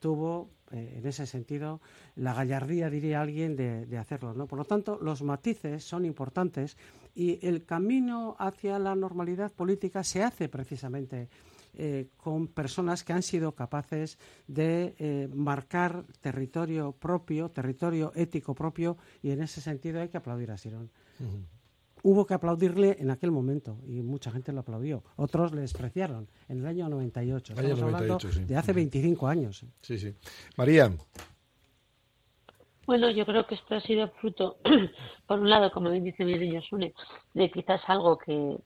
[0.00, 1.80] tuvo eh, en ese sentido,
[2.16, 4.34] la gallardía, diría alguien, de, hacerlo.
[4.34, 4.46] ¿no?
[4.46, 6.76] Por lo tanto, los matices son importantes
[7.14, 11.28] y el camino hacia la normalidad política se hace precisamente
[11.76, 18.96] eh, con personas que han sido capaces de eh, marcar territorio propio, territorio ético propio,
[19.22, 20.90] y en ese sentido hay que aplaudir a Sirón
[22.04, 25.02] hubo que aplaudirle en aquel momento y mucha gente lo aplaudió.
[25.16, 27.54] Otros le despreciaron en el año 98.
[27.54, 29.64] Estamos hablando de hace 25 años.
[29.80, 30.14] Sí, sí.
[30.56, 30.92] María.
[32.86, 34.58] Bueno, yo creo que esto ha sido fruto,
[35.26, 36.92] por un lado, como bien dice mi niño Sune,
[37.32, 38.58] de quizás algo que,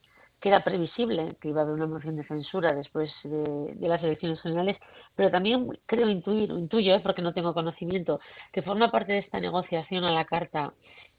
[0.43, 4.77] era previsible, que iba a haber una moción de censura después de, las elecciones generales,
[5.17, 7.01] pero también creo intuir, intuyo, ¿eh?
[7.01, 8.21] porque no tengo conocimiento,
[8.53, 10.75] que forma parte de esta negociación a la carta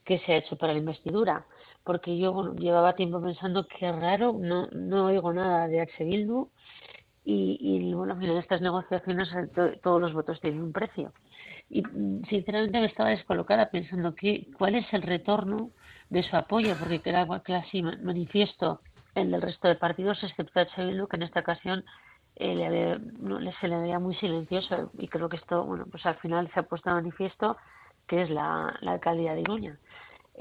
[0.05, 1.45] que se ha hecho para la investidura
[1.83, 6.03] porque yo llevaba tiempo pensando que raro, no, no oigo nada de H.
[6.03, 6.49] Bildu
[7.25, 9.29] y, y bueno, en estas negociaciones
[9.81, 11.13] todos los votos tienen un precio.
[11.69, 11.83] Y
[12.27, 15.71] sinceramente me estaba descolocada pensando que, cuál es el retorno
[16.09, 18.81] de su apoyo, porque queda casi manifiesto
[19.19, 20.85] el del resto de partidos, excepto H.
[20.85, 21.85] Bildu, que en esta ocasión
[22.35, 26.15] eh, le no, se le veía muy silencioso y creo que esto, bueno, pues al
[26.15, 27.57] final se ha puesto a manifiesto
[28.07, 29.77] que es la, la alcaldía de Iruña.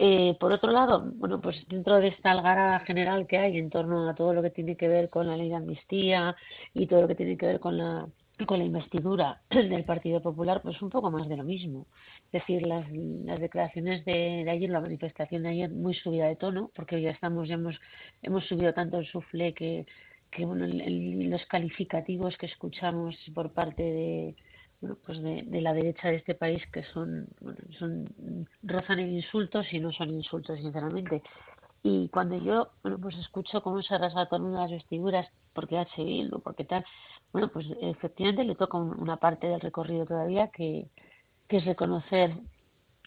[0.01, 4.09] Eh, por otro lado, bueno, pues dentro de esta algarada general que hay en torno
[4.09, 6.37] a todo lo que tiene que ver con la ley de amnistía
[6.73, 8.07] y todo lo que tiene que ver con la
[8.47, 11.87] con la investidura del Partido Popular, pues un poco más de lo mismo.
[12.27, 12.87] Es decir, las,
[13.41, 17.55] declaraciones de, ayer, la manifestación de ayer, muy subida de tono, porque ya estamos, ya
[17.55, 17.81] hemos,
[18.23, 19.87] hemos subido tanto el suflé que,
[20.31, 24.37] que bueno, los calificativos que escuchamos por parte de,
[24.81, 27.29] bueno, pues de, de, la derecha de este país que son,
[28.63, 31.23] rozan en insultos y no son insultos sinceramente
[31.83, 36.03] y cuando yo bueno pues escucho cómo se rasga todas las vestiduras porque H.
[36.03, 36.85] Bildu porque tal
[37.33, 40.89] bueno pues efectivamente le toca una parte del recorrido todavía que,
[41.49, 42.35] que es reconocer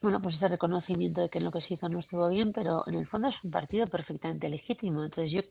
[0.02, 2.96] bueno pues ese reconocimiento de que lo que se hizo no estuvo bien pero en
[2.96, 5.42] el fondo es un partido perfectamente legítimo entonces yo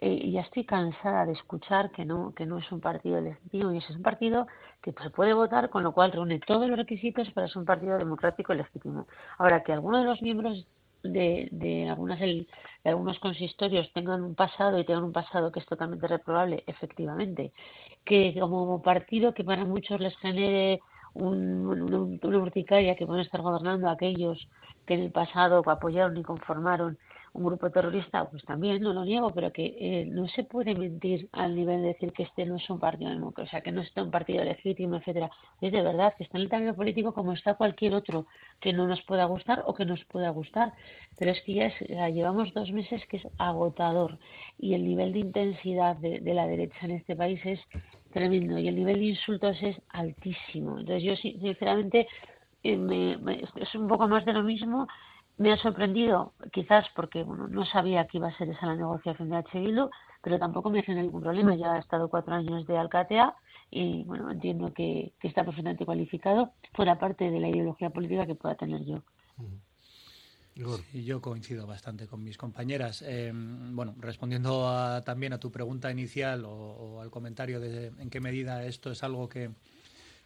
[0.00, 3.78] eh, ya estoy cansada de escuchar que no, que no es un partido legítimo y
[3.78, 4.46] es un partido
[4.80, 7.98] que se puede votar, con lo cual reúne todos los requisitos para ser un partido
[7.98, 9.08] democrático y legítimo.
[9.38, 10.68] Ahora, que algunos de los miembros
[11.02, 12.46] de, de, algunas, de
[12.84, 17.52] algunos consistorios tengan un pasado y tengan un pasado que es totalmente reprobable, efectivamente.
[18.04, 20.80] Que como partido que para muchos les genere
[21.14, 24.48] un, una urticaria que van estar gobernando a aquellos
[24.86, 26.98] que en el pasado apoyaron y conformaron
[27.38, 31.28] un grupo terrorista, pues también no lo niego, pero que eh, no se puede mentir
[31.32, 33.80] al nivel de decir que este no es un partido democrático, o sea, que no
[33.80, 35.30] está un partido legítimo, etcétera.
[35.60, 38.26] Es de verdad que está en el tablero político como está cualquier otro
[38.60, 40.72] que no nos pueda gustar o que nos pueda gustar.
[41.18, 44.18] Pero es que ya, llevamos dos meses que es agotador
[44.58, 47.60] y el nivel de intensidad de, de la derecha en este país es
[48.12, 50.78] tremendo y el nivel de insultos es altísimo.
[50.80, 52.08] Entonces yo sinceramente
[52.62, 54.86] es un poco más de lo mismo.
[55.38, 59.30] Me ha sorprendido, quizás porque bueno, no sabía que iba a ser esa la negociación
[59.30, 59.90] de H.
[60.20, 61.54] pero tampoco me hace ningún problema.
[61.54, 63.34] Ya ha estado cuatro años de Alcatea
[63.70, 68.56] y bueno, entiendo que, está perfectamente cualificado, fuera parte de la ideología política que pueda
[68.56, 69.02] tener yo.
[70.92, 73.04] Y yo coincido bastante con mis compañeras.
[73.06, 78.64] Eh, bueno, respondiendo también a tu pregunta inicial o, al comentario de en qué medida
[78.64, 79.50] esto es algo que,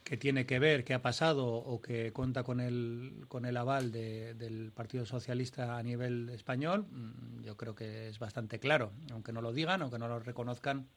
[0.04, 3.92] que tiene que ver, que ha pasado o que cuenta con el, con el aval
[3.92, 9.40] del Partido Socialista a nivel español, mm, yo creo que es bastante claro, aunque no
[9.40, 10.88] lo digan, aunque no lo reconozcan,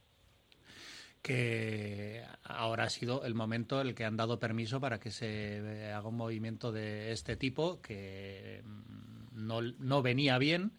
[1.21, 5.91] que ahora ha sido el momento en el que han dado permiso para que se
[5.91, 10.71] haga un movimiento de este tipo que mm, no, no venía bien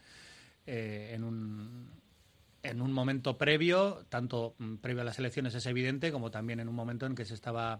[0.67, 1.97] eh, en un
[2.62, 6.69] en un momento previo, tanto mm, previo a las elecciones es evidente, como también en
[6.69, 7.79] un momento en que se estaba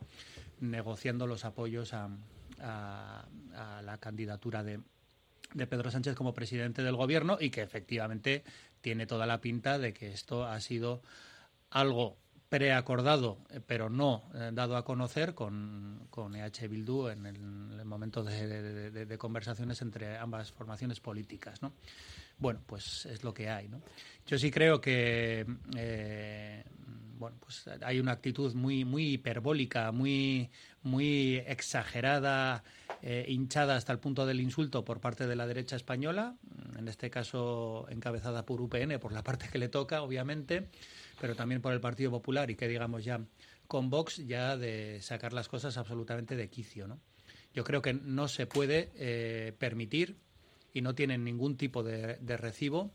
[0.61, 2.09] negociando los apoyos a,
[2.59, 4.81] la candidatura de,
[5.53, 8.45] de Pedro Sánchez como presidente del gobierno y que efectivamente
[8.81, 11.03] tiene toda la pinta de que esto ha sido
[11.71, 12.16] algo
[12.49, 18.23] preacordado, eh, pero no eh, dado a conocer con, con EH Bildu en el, momento
[18.23, 21.62] de, conversaciones entre ambas formaciones políticas.
[21.62, 21.73] ¿no?
[22.38, 23.69] Bueno, pues es lo que hay.
[24.27, 26.64] Yo sí creo que eh,
[27.19, 30.51] bueno, pues hay una actitud muy, muy hiperbólica, muy,
[30.83, 32.63] muy exagerada,
[33.03, 36.37] eh, hinchada hasta el punto del insulto por parte de la derecha española,
[36.79, 40.69] en este caso encabezada por UPN, por la parte que le toca, obviamente,
[41.21, 43.21] pero también por el Partido Popular y que digamos ya
[43.67, 47.01] con Vox ya de sacar las cosas absolutamente de quicio, ¿no?
[47.53, 50.19] Yo creo que no se puede eh, permitir
[50.75, 52.93] y no tienen ningún tipo de recibo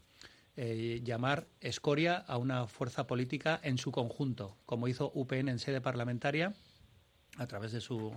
[0.58, 5.82] eh, llamar escoria a una fuerza política en su conjunto, como hizo UPN en sede
[5.82, 6.54] parlamentaria
[7.38, 8.14] a través de su,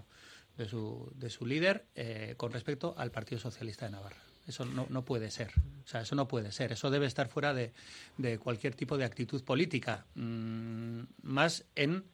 [0.57, 4.17] de su, de su líder eh, con respecto al Partido Socialista de Navarra.
[4.47, 5.53] Eso no, no, puede ser.
[5.85, 6.73] O sea, eso no puede ser.
[6.73, 7.73] Eso debe estar fuera de,
[8.19, 10.05] de cualquier tipo de actitud política.
[10.15, 12.05] Mm, más en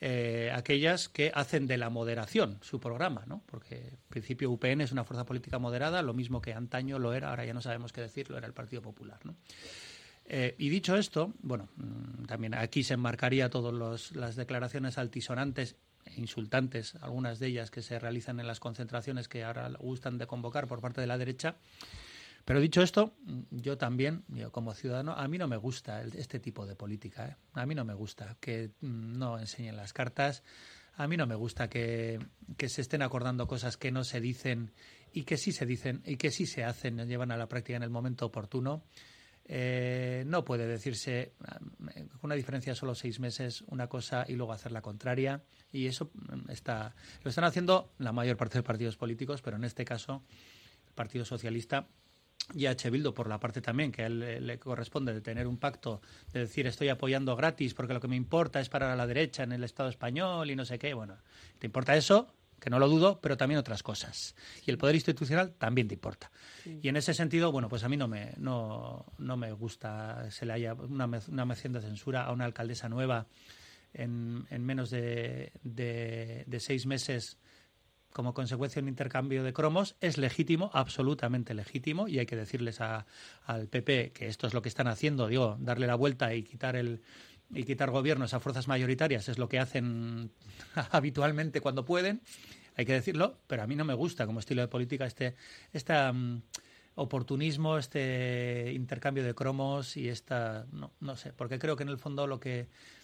[0.00, 3.42] eh, aquellas que hacen de la moderación su programa, ¿no?
[3.46, 7.30] Porque en principio UPN es una fuerza política moderada, lo mismo que antaño lo era,
[7.30, 9.34] ahora ya no sabemos qué decirlo, era el Partido Popular, ¿no?
[10.26, 16.20] Eh, y dicho esto, bueno, mm, también aquí se enmarcaría todas las declaraciones altisonantes e
[16.20, 20.68] insultantes, algunas de ellas que se realizan en las concentraciones que ahora gustan de convocar
[20.68, 21.56] por parte de la derecha,
[22.48, 23.14] pero dicho esto,
[23.50, 27.28] yo también, yo como ciudadano, a mí no me gusta este tipo de política.
[27.28, 27.36] ¿eh?
[27.52, 30.42] A mí no me gusta que mm, no enseñen las cartas.
[30.94, 32.18] A mí no me gusta que,
[32.66, 34.72] se estén acordando cosas que no se dicen
[35.12, 37.82] y que sí se dicen y que sí se hacen, llevan a la práctica en
[37.82, 38.82] el momento oportuno.
[39.44, 41.34] Eh, no puede decirse
[42.18, 45.42] con una diferencia solo seis meses una cosa y luego hacer la contraria.
[45.70, 49.64] Y eso mm, está, lo están haciendo la mayor parte de partidos políticos, pero en
[49.64, 50.22] este caso
[50.86, 51.86] el Partido Socialista
[52.54, 52.76] y a
[53.14, 56.00] por la parte también que a él le corresponde de tener un pacto
[56.32, 59.52] de decir estoy apoyando gratis porque lo que me importa es para la derecha en
[59.52, 60.94] el Estado español y no sé qué.
[60.94, 61.16] Bueno,
[61.58, 62.32] ¿te importa eso?
[62.58, 64.34] Que no lo dudo, pero también otras cosas.
[64.66, 66.30] Y el poder institucional también te importa.
[66.64, 70.46] Y en ese sentido, bueno, pues a mí no me, no, no me gusta se
[70.46, 73.26] le haya una, una mención de censura a una alcaldesa nueva
[73.92, 77.36] en, en menos de, de, de seis meses
[78.18, 83.68] como consecuencia un intercambio de cromos es legítimo, absolutamente legítimo, y hay que decirles al
[83.70, 87.00] PP que esto es lo que están haciendo, digo, darle la vuelta y quitar el
[87.54, 90.32] y quitar gobiernos a fuerzas mayoritarias es lo que hacen
[90.90, 92.20] habitualmente cuando pueden,
[92.74, 95.36] hay que decirlo, pero a mí no me gusta como estilo de política este,
[95.72, 95.94] este
[96.96, 101.98] oportunismo, este intercambio de cromos y esta, no, no sé, porque creo que en el
[101.98, 102.97] fondo lo que Mm,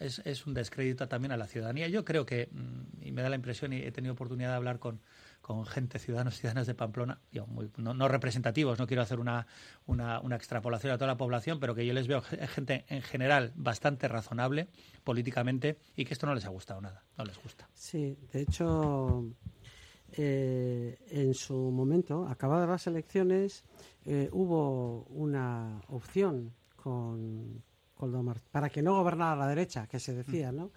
[0.00, 1.88] es, es, un descrédito también a la ciudadanía.
[1.88, 4.78] Yo creo que, mm, y me da la impresión, y he tenido oportunidad de hablar
[4.78, 5.00] con,
[5.40, 7.20] con gente, ciudadanos y ciudadanas de Pamplona,
[7.76, 9.46] no, representativos, no quiero hacer una,
[9.86, 13.52] una, una, extrapolación a toda la población, pero que yo les veo gente en general
[13.56, 14.68] bastante razonable
[15.04, 17.68] políticamente y que esto no les ha gustado nada, no les gusta.
[17.74, 19.26] Sí, de hecho,
[20.12, 23.64] eh, en su momento, acabadas las elecciones,
[24.04, 27.62] eh, hubo una opción con
[28.50, 30.70] para que no gobernara la derecha, que se decía, ¿no?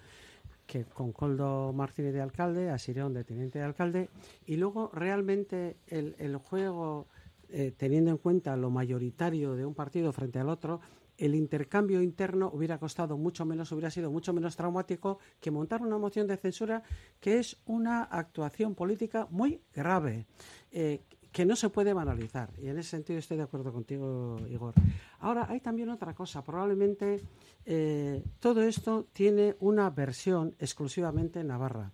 [0.66, 4.10] que con Coldo Martínez de alcalde, a Sirón de teniente de alcalde,
[4.46, 7.06] y luego realmente el, juego,
[7.48, 10.80] eh, teniendo en cuenta lo mayoritario de un partido frente al otro,
[11.18, 15.96] el intercambio interno hubiera costado mucho menos, hubiera sido mucho menos traumático que montar una
[15.96, 16.82] moción de censura
[17.20, 20.26] que es una actuación política muy grave.
[20.70, 21.00] Eh,
[21.32, 22.48] que no se puede banalizar.
[22.62, 24.72] Y en ese sentido estoy de acuerdo contigo, Igor.
[25.20, 26.42] Ahora, hay también otra cosa.
[26.42, 27.22] Probablemente
[27.64, 31.92] eh, todo esto tiene una versión exclusivamente Navarra.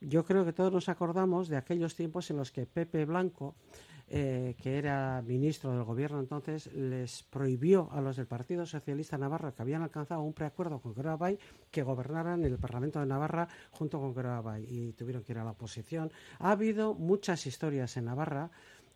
[0.00, 3.56] yo creo que todos nos acordamos de aquellos tiempos en los que Pepe Blanco,
[4.08, 9.54] eh, que era ministro del gobierno entonces, les prohibió a los del Partido Socialista Navarro,
[9.54, 11.38] que habían alcanzado un preacuerdo con Bay,
[11.70, 15.50] que gobernaran el Parlamento de Navarra junto con Bay y tuvieron que ir a la
[15.50, 16.10] oposición.
[16.38, 18.50] Ha habido muchas historias en Navarra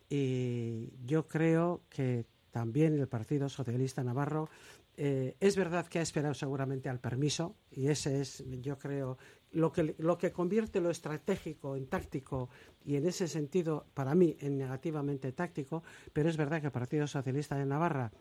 [0.08, 4.48] y yo creo que también el Partido Socialista Navarro
[4.96, 9.16] eh, es verdad que ha esperado seguramente al permiso y ese es, yo creo,
[9.52, 12.50] lo que, lo que convierte lo estratégico en táctico
[12.84, 15.82] y en ese sentido, para mí, en negativamente táctico,
[16.12, 18.12] pero es verdad que el Partido Socialista de Navarra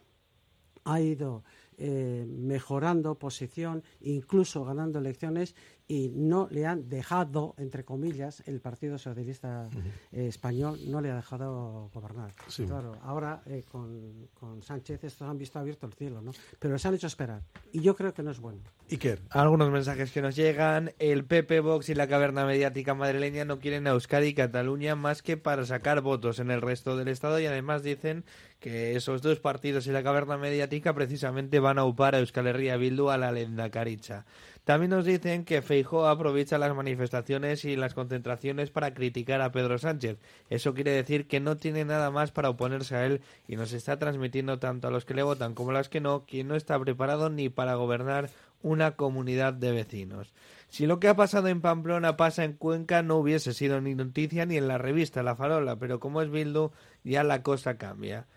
[0.86, 1.44] ha ido
[1.84, 5.56] eh, mejorando posición, incluso ganando elecciones,
[5.88, 9.68] y no le han dejado, entre comillas, el Partido Socialista
[10.12, 12.34] eh, Español no le ha dejado gobernar.
[12.66, 16.32] Claro, ahora eh, con, con, Sánchez estos han visto abierto el cielo, ¿no?
[16.60, 17.42] Pero les han hecho esperar,
[17.74, 18.62] y yo creo que no es bueno.
[18.92, 19.22] Iker.
[19.32, 23.88] Algunos mensajes que nos llegan, el PP, Vox y la caverna mediática madrileña no quieren
[23.88, 27.48] a Euskadi y Cataluña más que para sacar votos en el resto del Estado, y
[27.48, 28.24] además dicen
[28.60, 32.78] que esos dos partidos y la caverna mediática precisamente van a upar a Euskal Herria
[32.78, 34.26] Bildu a la lenda caricha.
[34.64, 39.80] También nos dicen que Feijóo aprovecha las manifestaciones y las concentraciones para criticar a Pedro
[39.80, 40.20] Sánchez.
[40.50, 43.98] Eso quiere decir que no tiene nada más para oponerse a él y nos está
[43.98, 46.80] transmitiendo tanto a los que le votan como a los que no, quien no está
[46.80, 48.30] preparado ni para gobernar
[48.62, 50.32] una comunidad de vecinos.
[50.70, 54.46] Si lo que ha pasado en Pamplona pasa en Cuenca no hubiese sido ni noticia
[54.46, 56.72] ni en la revista La Farola, pero como es Bildu
[57.04, 58.28] ya la cosa cambia.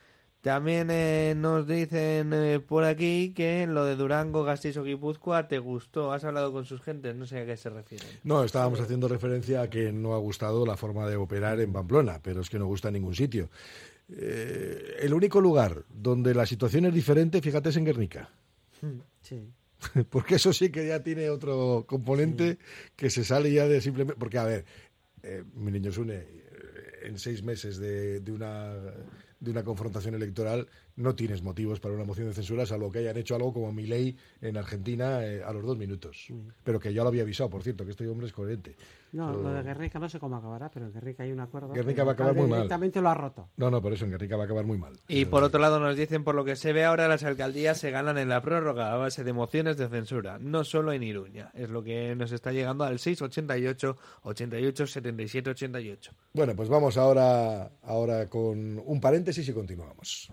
[0.44, 5.58] También eh, nos dicen eh, por aquí que lo de Durango, Gasteiz o Guipúzcoa te
[5.58, 6.12] gustó.
[6.12, 8.06] Has hablado con sus gentes, no sé a qué se refieren.
[8.24, 12.20] No, estábamos haciendo referencia a que no ha gustado la forma de operar en Pamplona,
[12.22, 13.48] pero es que no gusta en ningún sitio.
[14.10, 18.28] Eh, el único lugar donde la situación es diferente, fíjate, es en Guernica.
[18.82, 19.48] Hmm, sí.
[20.10, 22.58] Porque eso sí que ya tiene otro componente
[22.96, 24.20] que se sale ya de simplemente...
[24.20, 24.66] Porque, a ver,
[25.54, 26.22] mi niño Sune,
[27.02, 28.74] en seis meses de una
[29.44, 33.16] de una confrontación electoral no tienes motivos para una moción de censura, salvo que hayan
[33.16, 36.26] hecho algo como mi ley en Argentina eh, a los dos minutos.
[36.28, 36.48] Mm.
[36.62, 38.76] Pero que ya lo había avisado, por cierto, que este hombre es coherente.
[39.14, 41.72] No, lo de Guernica no sé cómo acabará, pero en Guernica hay un acuerdo.
[41.72, 42.62] Guernica va a acabar muy mal.
[42.62, 43.48] Directamente lo ha roto.
[43.56, 44.94] No, no, por eso en Guernica va a acabar muy mal.
[45.06, 47.92] Y por otro lado nos dicen, por lo que se ve ahora, las alcaldías se
[47.92, 51.52] ganan en la prórroga a base de mociones de censura, no solo en Iruña.
[51.54, 56.12] Es lo que nos está llegando al 688 88 77 88.
[56.32, 60.32] Bueno, pues vamos ahora, ahora con un paréntesis y continuamos.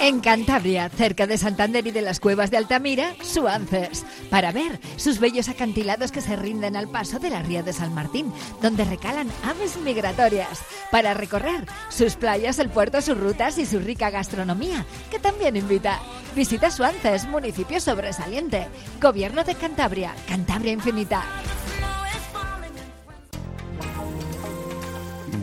[0.00, 5.18] En Cantabria, cerca de Santander y de las cuevas de Altamira, Suances, para ver sus
[5.18, 8.32] bellos acantilados que se rinden al paso de la ría de San Martín,
[8.62, 10.60] donde recalan aves migratorias,
[10.92, 16.00] para recorrer sus playas, el puerto, sus rutas y su rica gastronomía, que también invita.
[16.36, 18.68] Visita Suances, municipio sobresaliente.
[19.00, 21.24] Gobierno de Cantabria, Cantabria Infinita.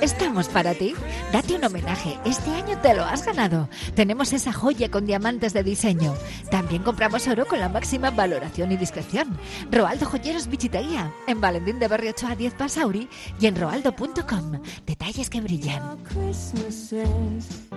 [0.00, 0.94] estamos para ti.
[1.32, 2.18] Date un homenaje.
[2.24, 3.68] Este año te lo has ganado.
[3.94, 6.14] Tenemos esa joya con diamantes de diseño.
[6.50, 9.38] También compramos oro con la máxima valoración y discreción.
[9.70, 11.12] Roaldo Joyeros Bichitería.
[11.26, 13.08] En Valentín de Barrio 8 a 10 Pasauri
[13.40, 14.62] y en roaldo.com.
[14.86, 15.98] Detalles que brillan.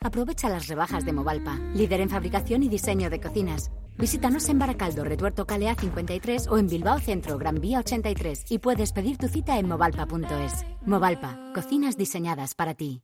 [0.00, 3.70] Aprovecha las rebajas de Movalpa, líder en fabricación y diseño de cocinas.
[3.96, 8.92] Visítanos en Baracaldo, Retuerto Calea 53 o en Bilbao Centro, Gran Vía 83 y puedes
[8.92, 10.64] pedir tu cita en movalpa.es.
[10.86, 13.02] Movalpa, cocinas diseñadas para ti.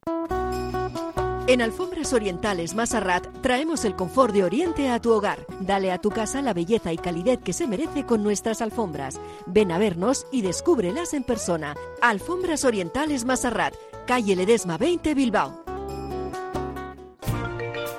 [1.46, 5.44] En Alfombras Orientales Masarrat traemos el confort de Oriente a tu hogar.
[5.60, 9.20] Dale a tu casa la belleza y calidez que se merece con nuestras alfombras.
[9.46, 11.74] Ven a vernos y descúbrelas en persona.
[12.00, 13.74] Alfombras Orientales Masarrat,
[14.06, 15.63] calle Ledesma 20 Bilbao.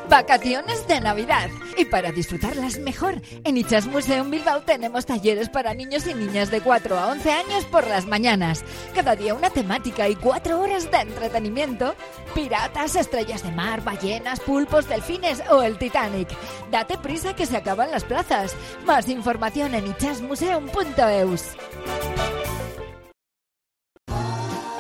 [0.10, 1.50] Vacaciones de Navidad.
[1.78, 6.62] Y para disfrutarlas mejor, en Ichas Museum Bilbao tenemos talleres para niños y niñas de
[6.62, 8.64] 4 a 11 años por las mañanas.
[8.94, 11.96] Cada día una temática y 4 horas de entretenimiento.
[12.34, 16.30] Piratas, estrellas de mar, ballenas, pulpos, delfines o el Titanic.
[16.72, 18.56] Date prisa que se acaban las plazas.
[18.86, 21.44] Más información en ichasmuseum.eus.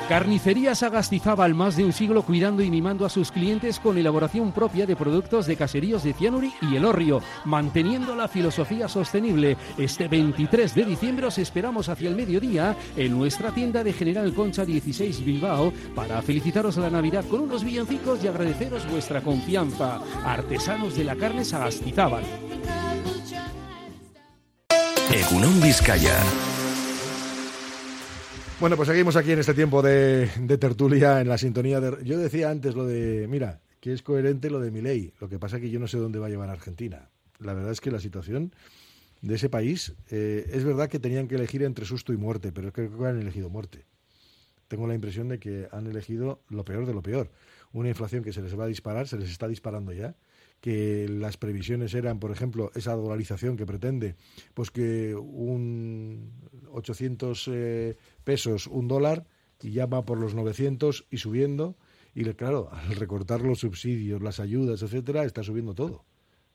[0.07, 4.85] Carnicería Sagastizábal, más de un siglo cuidando y mimando a sus clientes con elaboración propia
[4.85, 9.57] de productos de caseríos de Cianuri y Elorrio, manteniendo la filosofía sostenible.
[9.79, 14.63] Este 23 de diciembre os esperamos hacia el mediodía en nuestra tienda de General Concha
[14.63, 19.99] 16 Bilbao para felicitaros la Navidad con unos villancicos y agradeceros vuestra confianza.
[20.23, 22.23] Artesanos de la carne Sagastizábal.
[25.11, 26.15] Egunon Vizcaya.
[28.57, 32.03] Bueno, pues seguimos aquí en este tiempo de, tertulia, en la sintonía de...
[32.05, 35.11] Yo decía antes lo de, mira, que es coherente lo de mi ley.
[35.19, 37.09] Lo que pasa es que yo no sé dónde va a llevar Argentina.
[37.39, 38.53] La verdad es que la situación
[39.21, 42.71] de ese país, eh, es verdad que tenían que elegir entre susto y muerte, pero
[42.71, 43.83] creo que han elegido muerte.
[44.69, 47.29] Tengo la impresión de que han elegido lo peor de lo peor.
[47.73, 50.15] Una inflación que se les va a disparar, se les está disparando ya
[50.65, 54.15] que las previsiones eran, por ejemplo, esa dolarización que pretende,
[54.55, 56.31] pues que un
[56.71, 59.27] 800 eh, pesos, un dólar,
[59.61, 61.77] y ya va por los 900 y subiendo,
[62.15, 66.03] y claro, al recortar los subsidios, las ayudas, etcétera, está subiendo todo.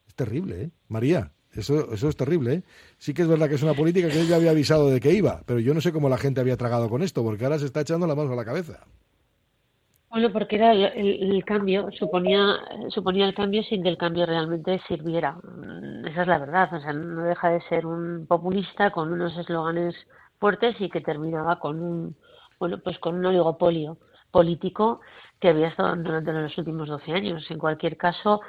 [0.09, 0.71] Es terrible, ¿eh?
[0.89, 2.63] María, eso, eso es terrible, ¿eh?
[2.99, 5.13] Sí que es verdad que es una política que él ya había avisado de que
[5.13, 7.67] iba, pero yo no sé cómo la gente había tragado con esto, porque ahora se
[7.67, 8.89] está echando la mano a la cabeza.
[10.11, 12.57] Bueno, porque era el, cambio, suponía,
[12.89, 15.33] suponía el cambio sin que el cambio realmente sirviera.
[15.45, 16.75] Mm, Esa es la verdad.
[16.75, 19.95] O sea, no deja de ser un populista con unos eslóganes
[20.41, 22.17] fuertes y que terminaba con un,
[22.59, 23.99] bueno, pues con un oligopolio
[24.33, 25.01] político
[25.39, 27.49] que había estado durante los últimos 12 años.
[27.51, 28.41] En cualquier caso,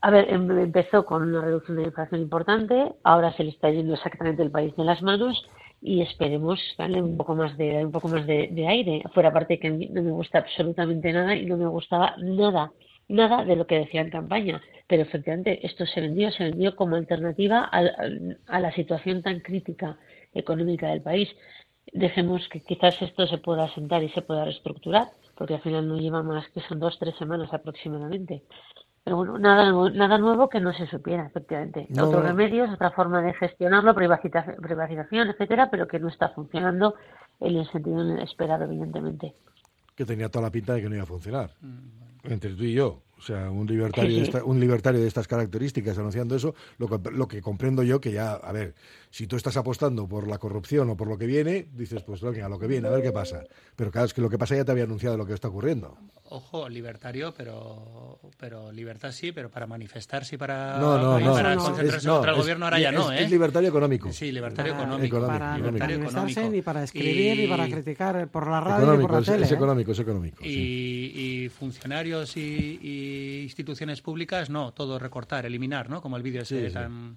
[0.00, 3.70] a ver, em- empezó con una reducción de la inflación importante, ahora se le está
[3.70, 5.46] yendo exactamente el país de las manos
[5.84, 9.02] y esperemos darle un poco más de un poco más de, aire.
[9.12, 12.72] Fuera parte que a mí no me gusta absolutamente nada y no me gustaba nada,
[13.06, 14.62] nada de lo que decía en campaña.
[14.88, 19.40] Pero efectivamente esto se vendió, se vendió como alternativa al- al- a, la situación tan
[19.40, 19.98] crítica
[20.32, 21.28] económica del país.
[21.92, 25.98] Dejemos que quizás esto se pueda asentar y se pueda reestructurar, porque al final no
[25.98, 28.42] lleva más que son dos, tres semanas aproximadamente.
[29.04, 31.86] Pero bueno, nada, nuevo- nada nuevo que no se supiera, efectivamente.
[31.90, 32.08] No.
[32.08, 36.94] Otros remedios, otra forma de gestionarlo, privatización, privatización, etcétera, pero que no está funcionando
[37.40, 39.34] en el sentido esperado, evidentemente.
[39.94, 41.50] que tenía toda la pinta de que no iba a funcionar.
[42.24, 43.02] Entre tú y yo.
[43.24, 44.30] O sea, un libertario, Sí, de sí.
[44.36, 48.12] esta- un libertario de estas características anunciando eso, lo que, lo que comprendo yo que
[48.12, 48.74] ya, a ver,
[49.10, 52.48] si tú estás apostando por la corrupción o por lo que viene, dices, pues venga,
[52.50, 53.42] lo que viene, a ver qué pasa.
[53.76, 55.96] Pero claro, es que lo que pasa ya te había anunciado lo que está ocurriendo.
[56.28, 61.32] Ojo, libertario, pero pero libertad sí, pero para manifestarse y para, No, no, y no.
[61.32, 63.22] para Es- concentrarse no, contra el es- gobierno ahora ya es- no, ¿eh?
[63.22, 64.12] es libertario económico.
[64.12, 65.16] Sí, libertario Para- económico.
[65.16, 66.56] Económico, para libertario manifestarse, económico.
[66.56, 69.44] ni para escribir, ni para criticar por la radio, ni por la es, tele.
[69.44, 69.54] es ¿eh?
[69.54, 70.42] económico, es económico.
[70.42, 70.48] sí.
[70.50, 72.40] Y, y funcionarios y,
[72.82, 76.00] y instituciones públicas, no, todo recortar, eliminar, ¿no?
[76.00, 76.72] Como el vídeo ese Sí, sí.
[76.74, 77.16] tan,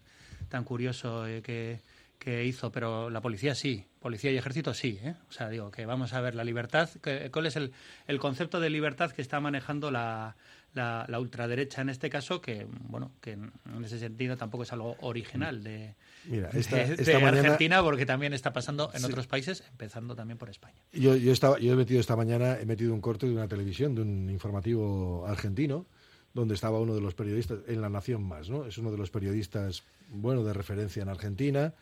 [0.50, 1.80] tan curioso eh, que,
[2.20, 5.16] que hizo, pero la policía sí, policía y ejército sí, ¿eh?
[5.30, 7.72] O sea, digo, que vamos a ver la libertad, que- ¿cuál es el,
[8.08, 10.36] el concepto de libertad que está manejando la,
[10.78, 12.40] la, la ultraderecha en este caso?
[12.40, 13.52] Que, bueno, que en
[13.84, 18.06] ese sentido tampoco es algo original de, Mira, esta- de- esta de mañana- Argentina, porque
[18.06, 19.06] también está pasando en Sí.
[19.08, 20.80] otros países, empezando también por España.
[20.94, 23.96] Yo, yo, estaba, yo he metido esta mañana, he metido un corte de una televisión,
[23.96, 25.86] de un informativo argentino,
[26.34, 28.66] donde estaba uno de los periodistas, en La Nación Más, ¿no?
[28.66, 31.74] Es uno de los periodistas, bueno, de referencia en Argentina.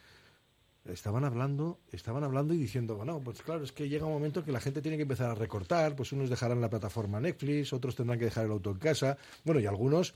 [0.86, 4.52] Estaban hablando, estaban hablando y diciendo, bueno, pues claro, es que llega un momento que
[4.52, 8.20] la gente tiene que empezar a recortar, pues unos dejarán la plataforma Netflix, otros tendrán
[8.20, 10.14] que dejar el auto en casa, bueno, y algunos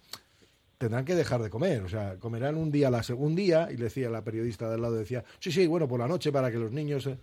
[0.77, 3.85] tendrán que dejar de comer, o sea, comerán un día la segunda día, y le
[3.85, 6.57] decía la periodista de al lado, decía, sí, sí, bueno, por la noche para que
[6.57, 7.07] los niños...
[7.07, 7.17] eh".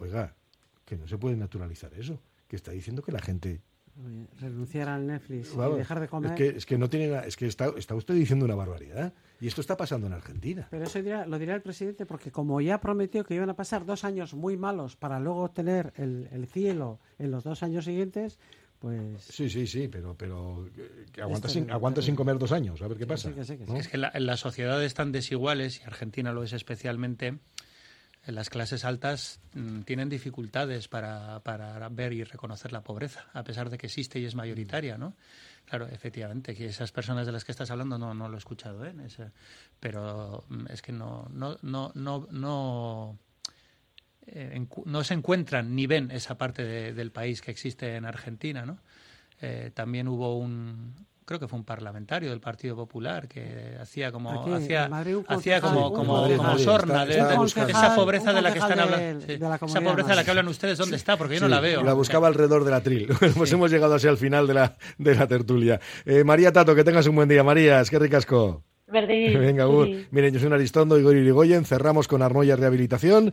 [0.00, 0.34] Oiga,
[0.84, 3.60] que no se puede naturalizar eso, que está diciendo que la gente...
[4.40, 6.32] Renunciar al Netflix Vamos, y dejar de comer.
[6.32, 9.12] Es que, es que no tiene nada- es que está, está usted diciendo una barbaridad,
[9.40, 10.66] y esto está pasando en Argentina.
[10.70, 13.84] Pero eso dirá- lo dirá el presidente porque como ya prometió que iban a pasar
[13.86, 18.38] dos años muy malos para luego obtener el, el cielo en los dos años siguientes,
[18.80, 19.22] pues...
[19.22, 20.68] Sí, sí, sí, pero, pero
[21.22, 23.28] aguanta, sin, aguanta sin comer dos años, a ver qué pasa.
[23.30, 23.76] sí, que sí, que ¿no?
[23.76, 27.38] Es que la- las sociedades tan desiguales, y Argentina lo es especialmente,
[28.26, 33.70] las clases altas mm, tienen dificultades para, para ver y reconocer la pobreza, a pesar
[33.70, 35.14] de que existe y es mayoritaria, ¿no?
[35.66, 38.84] Claro, efectivamente, que esas personas de las que estás hablando no, no lo he escuchado,
[38.84, 38.94] ¿eh?
[39.04, 39.30] Ese-
[39.80, 43.18] pero mm, es que no, no, no, no, no,
[44.26, 48.64] eh, no se encuentran ni ven esa parte de- del país que existe en Argentina,
[48.64, 48.78] ¿no?
[49.40, 50.94] Eh, también hubo un,
[51.24, 55.60] creo que fue un parlamentario del Partido Popular que hacía como, Aquí, hacía, un hacía
[55.60, 59.26] como, un como, como sorna de, de- esa pobreza un de la que están hablando,
[59.26, 61.16] sí, esa pobreza de la que hablan ustedes, ¿dónde está?
[61.16, 61.82] Porque yo no la veo.
[61.82, 63.08] La buscaba alrededor del atril.
[63.36, 65.80] Pues hemos llegado así al final de la, de la tertulia.
[66.04, 67.42] Eh, María Tato, que tengas un buen día.
[67.42, 68.62] María, es que ricasco.
[68.86, 69.88] Berdin, Venga, Gur.
[70.10, 71.64] Miren, yo soy Aristondo, Igor Irigoyen.
[71.64, 73.32] Cerramos con Arnoya Rehabilitación.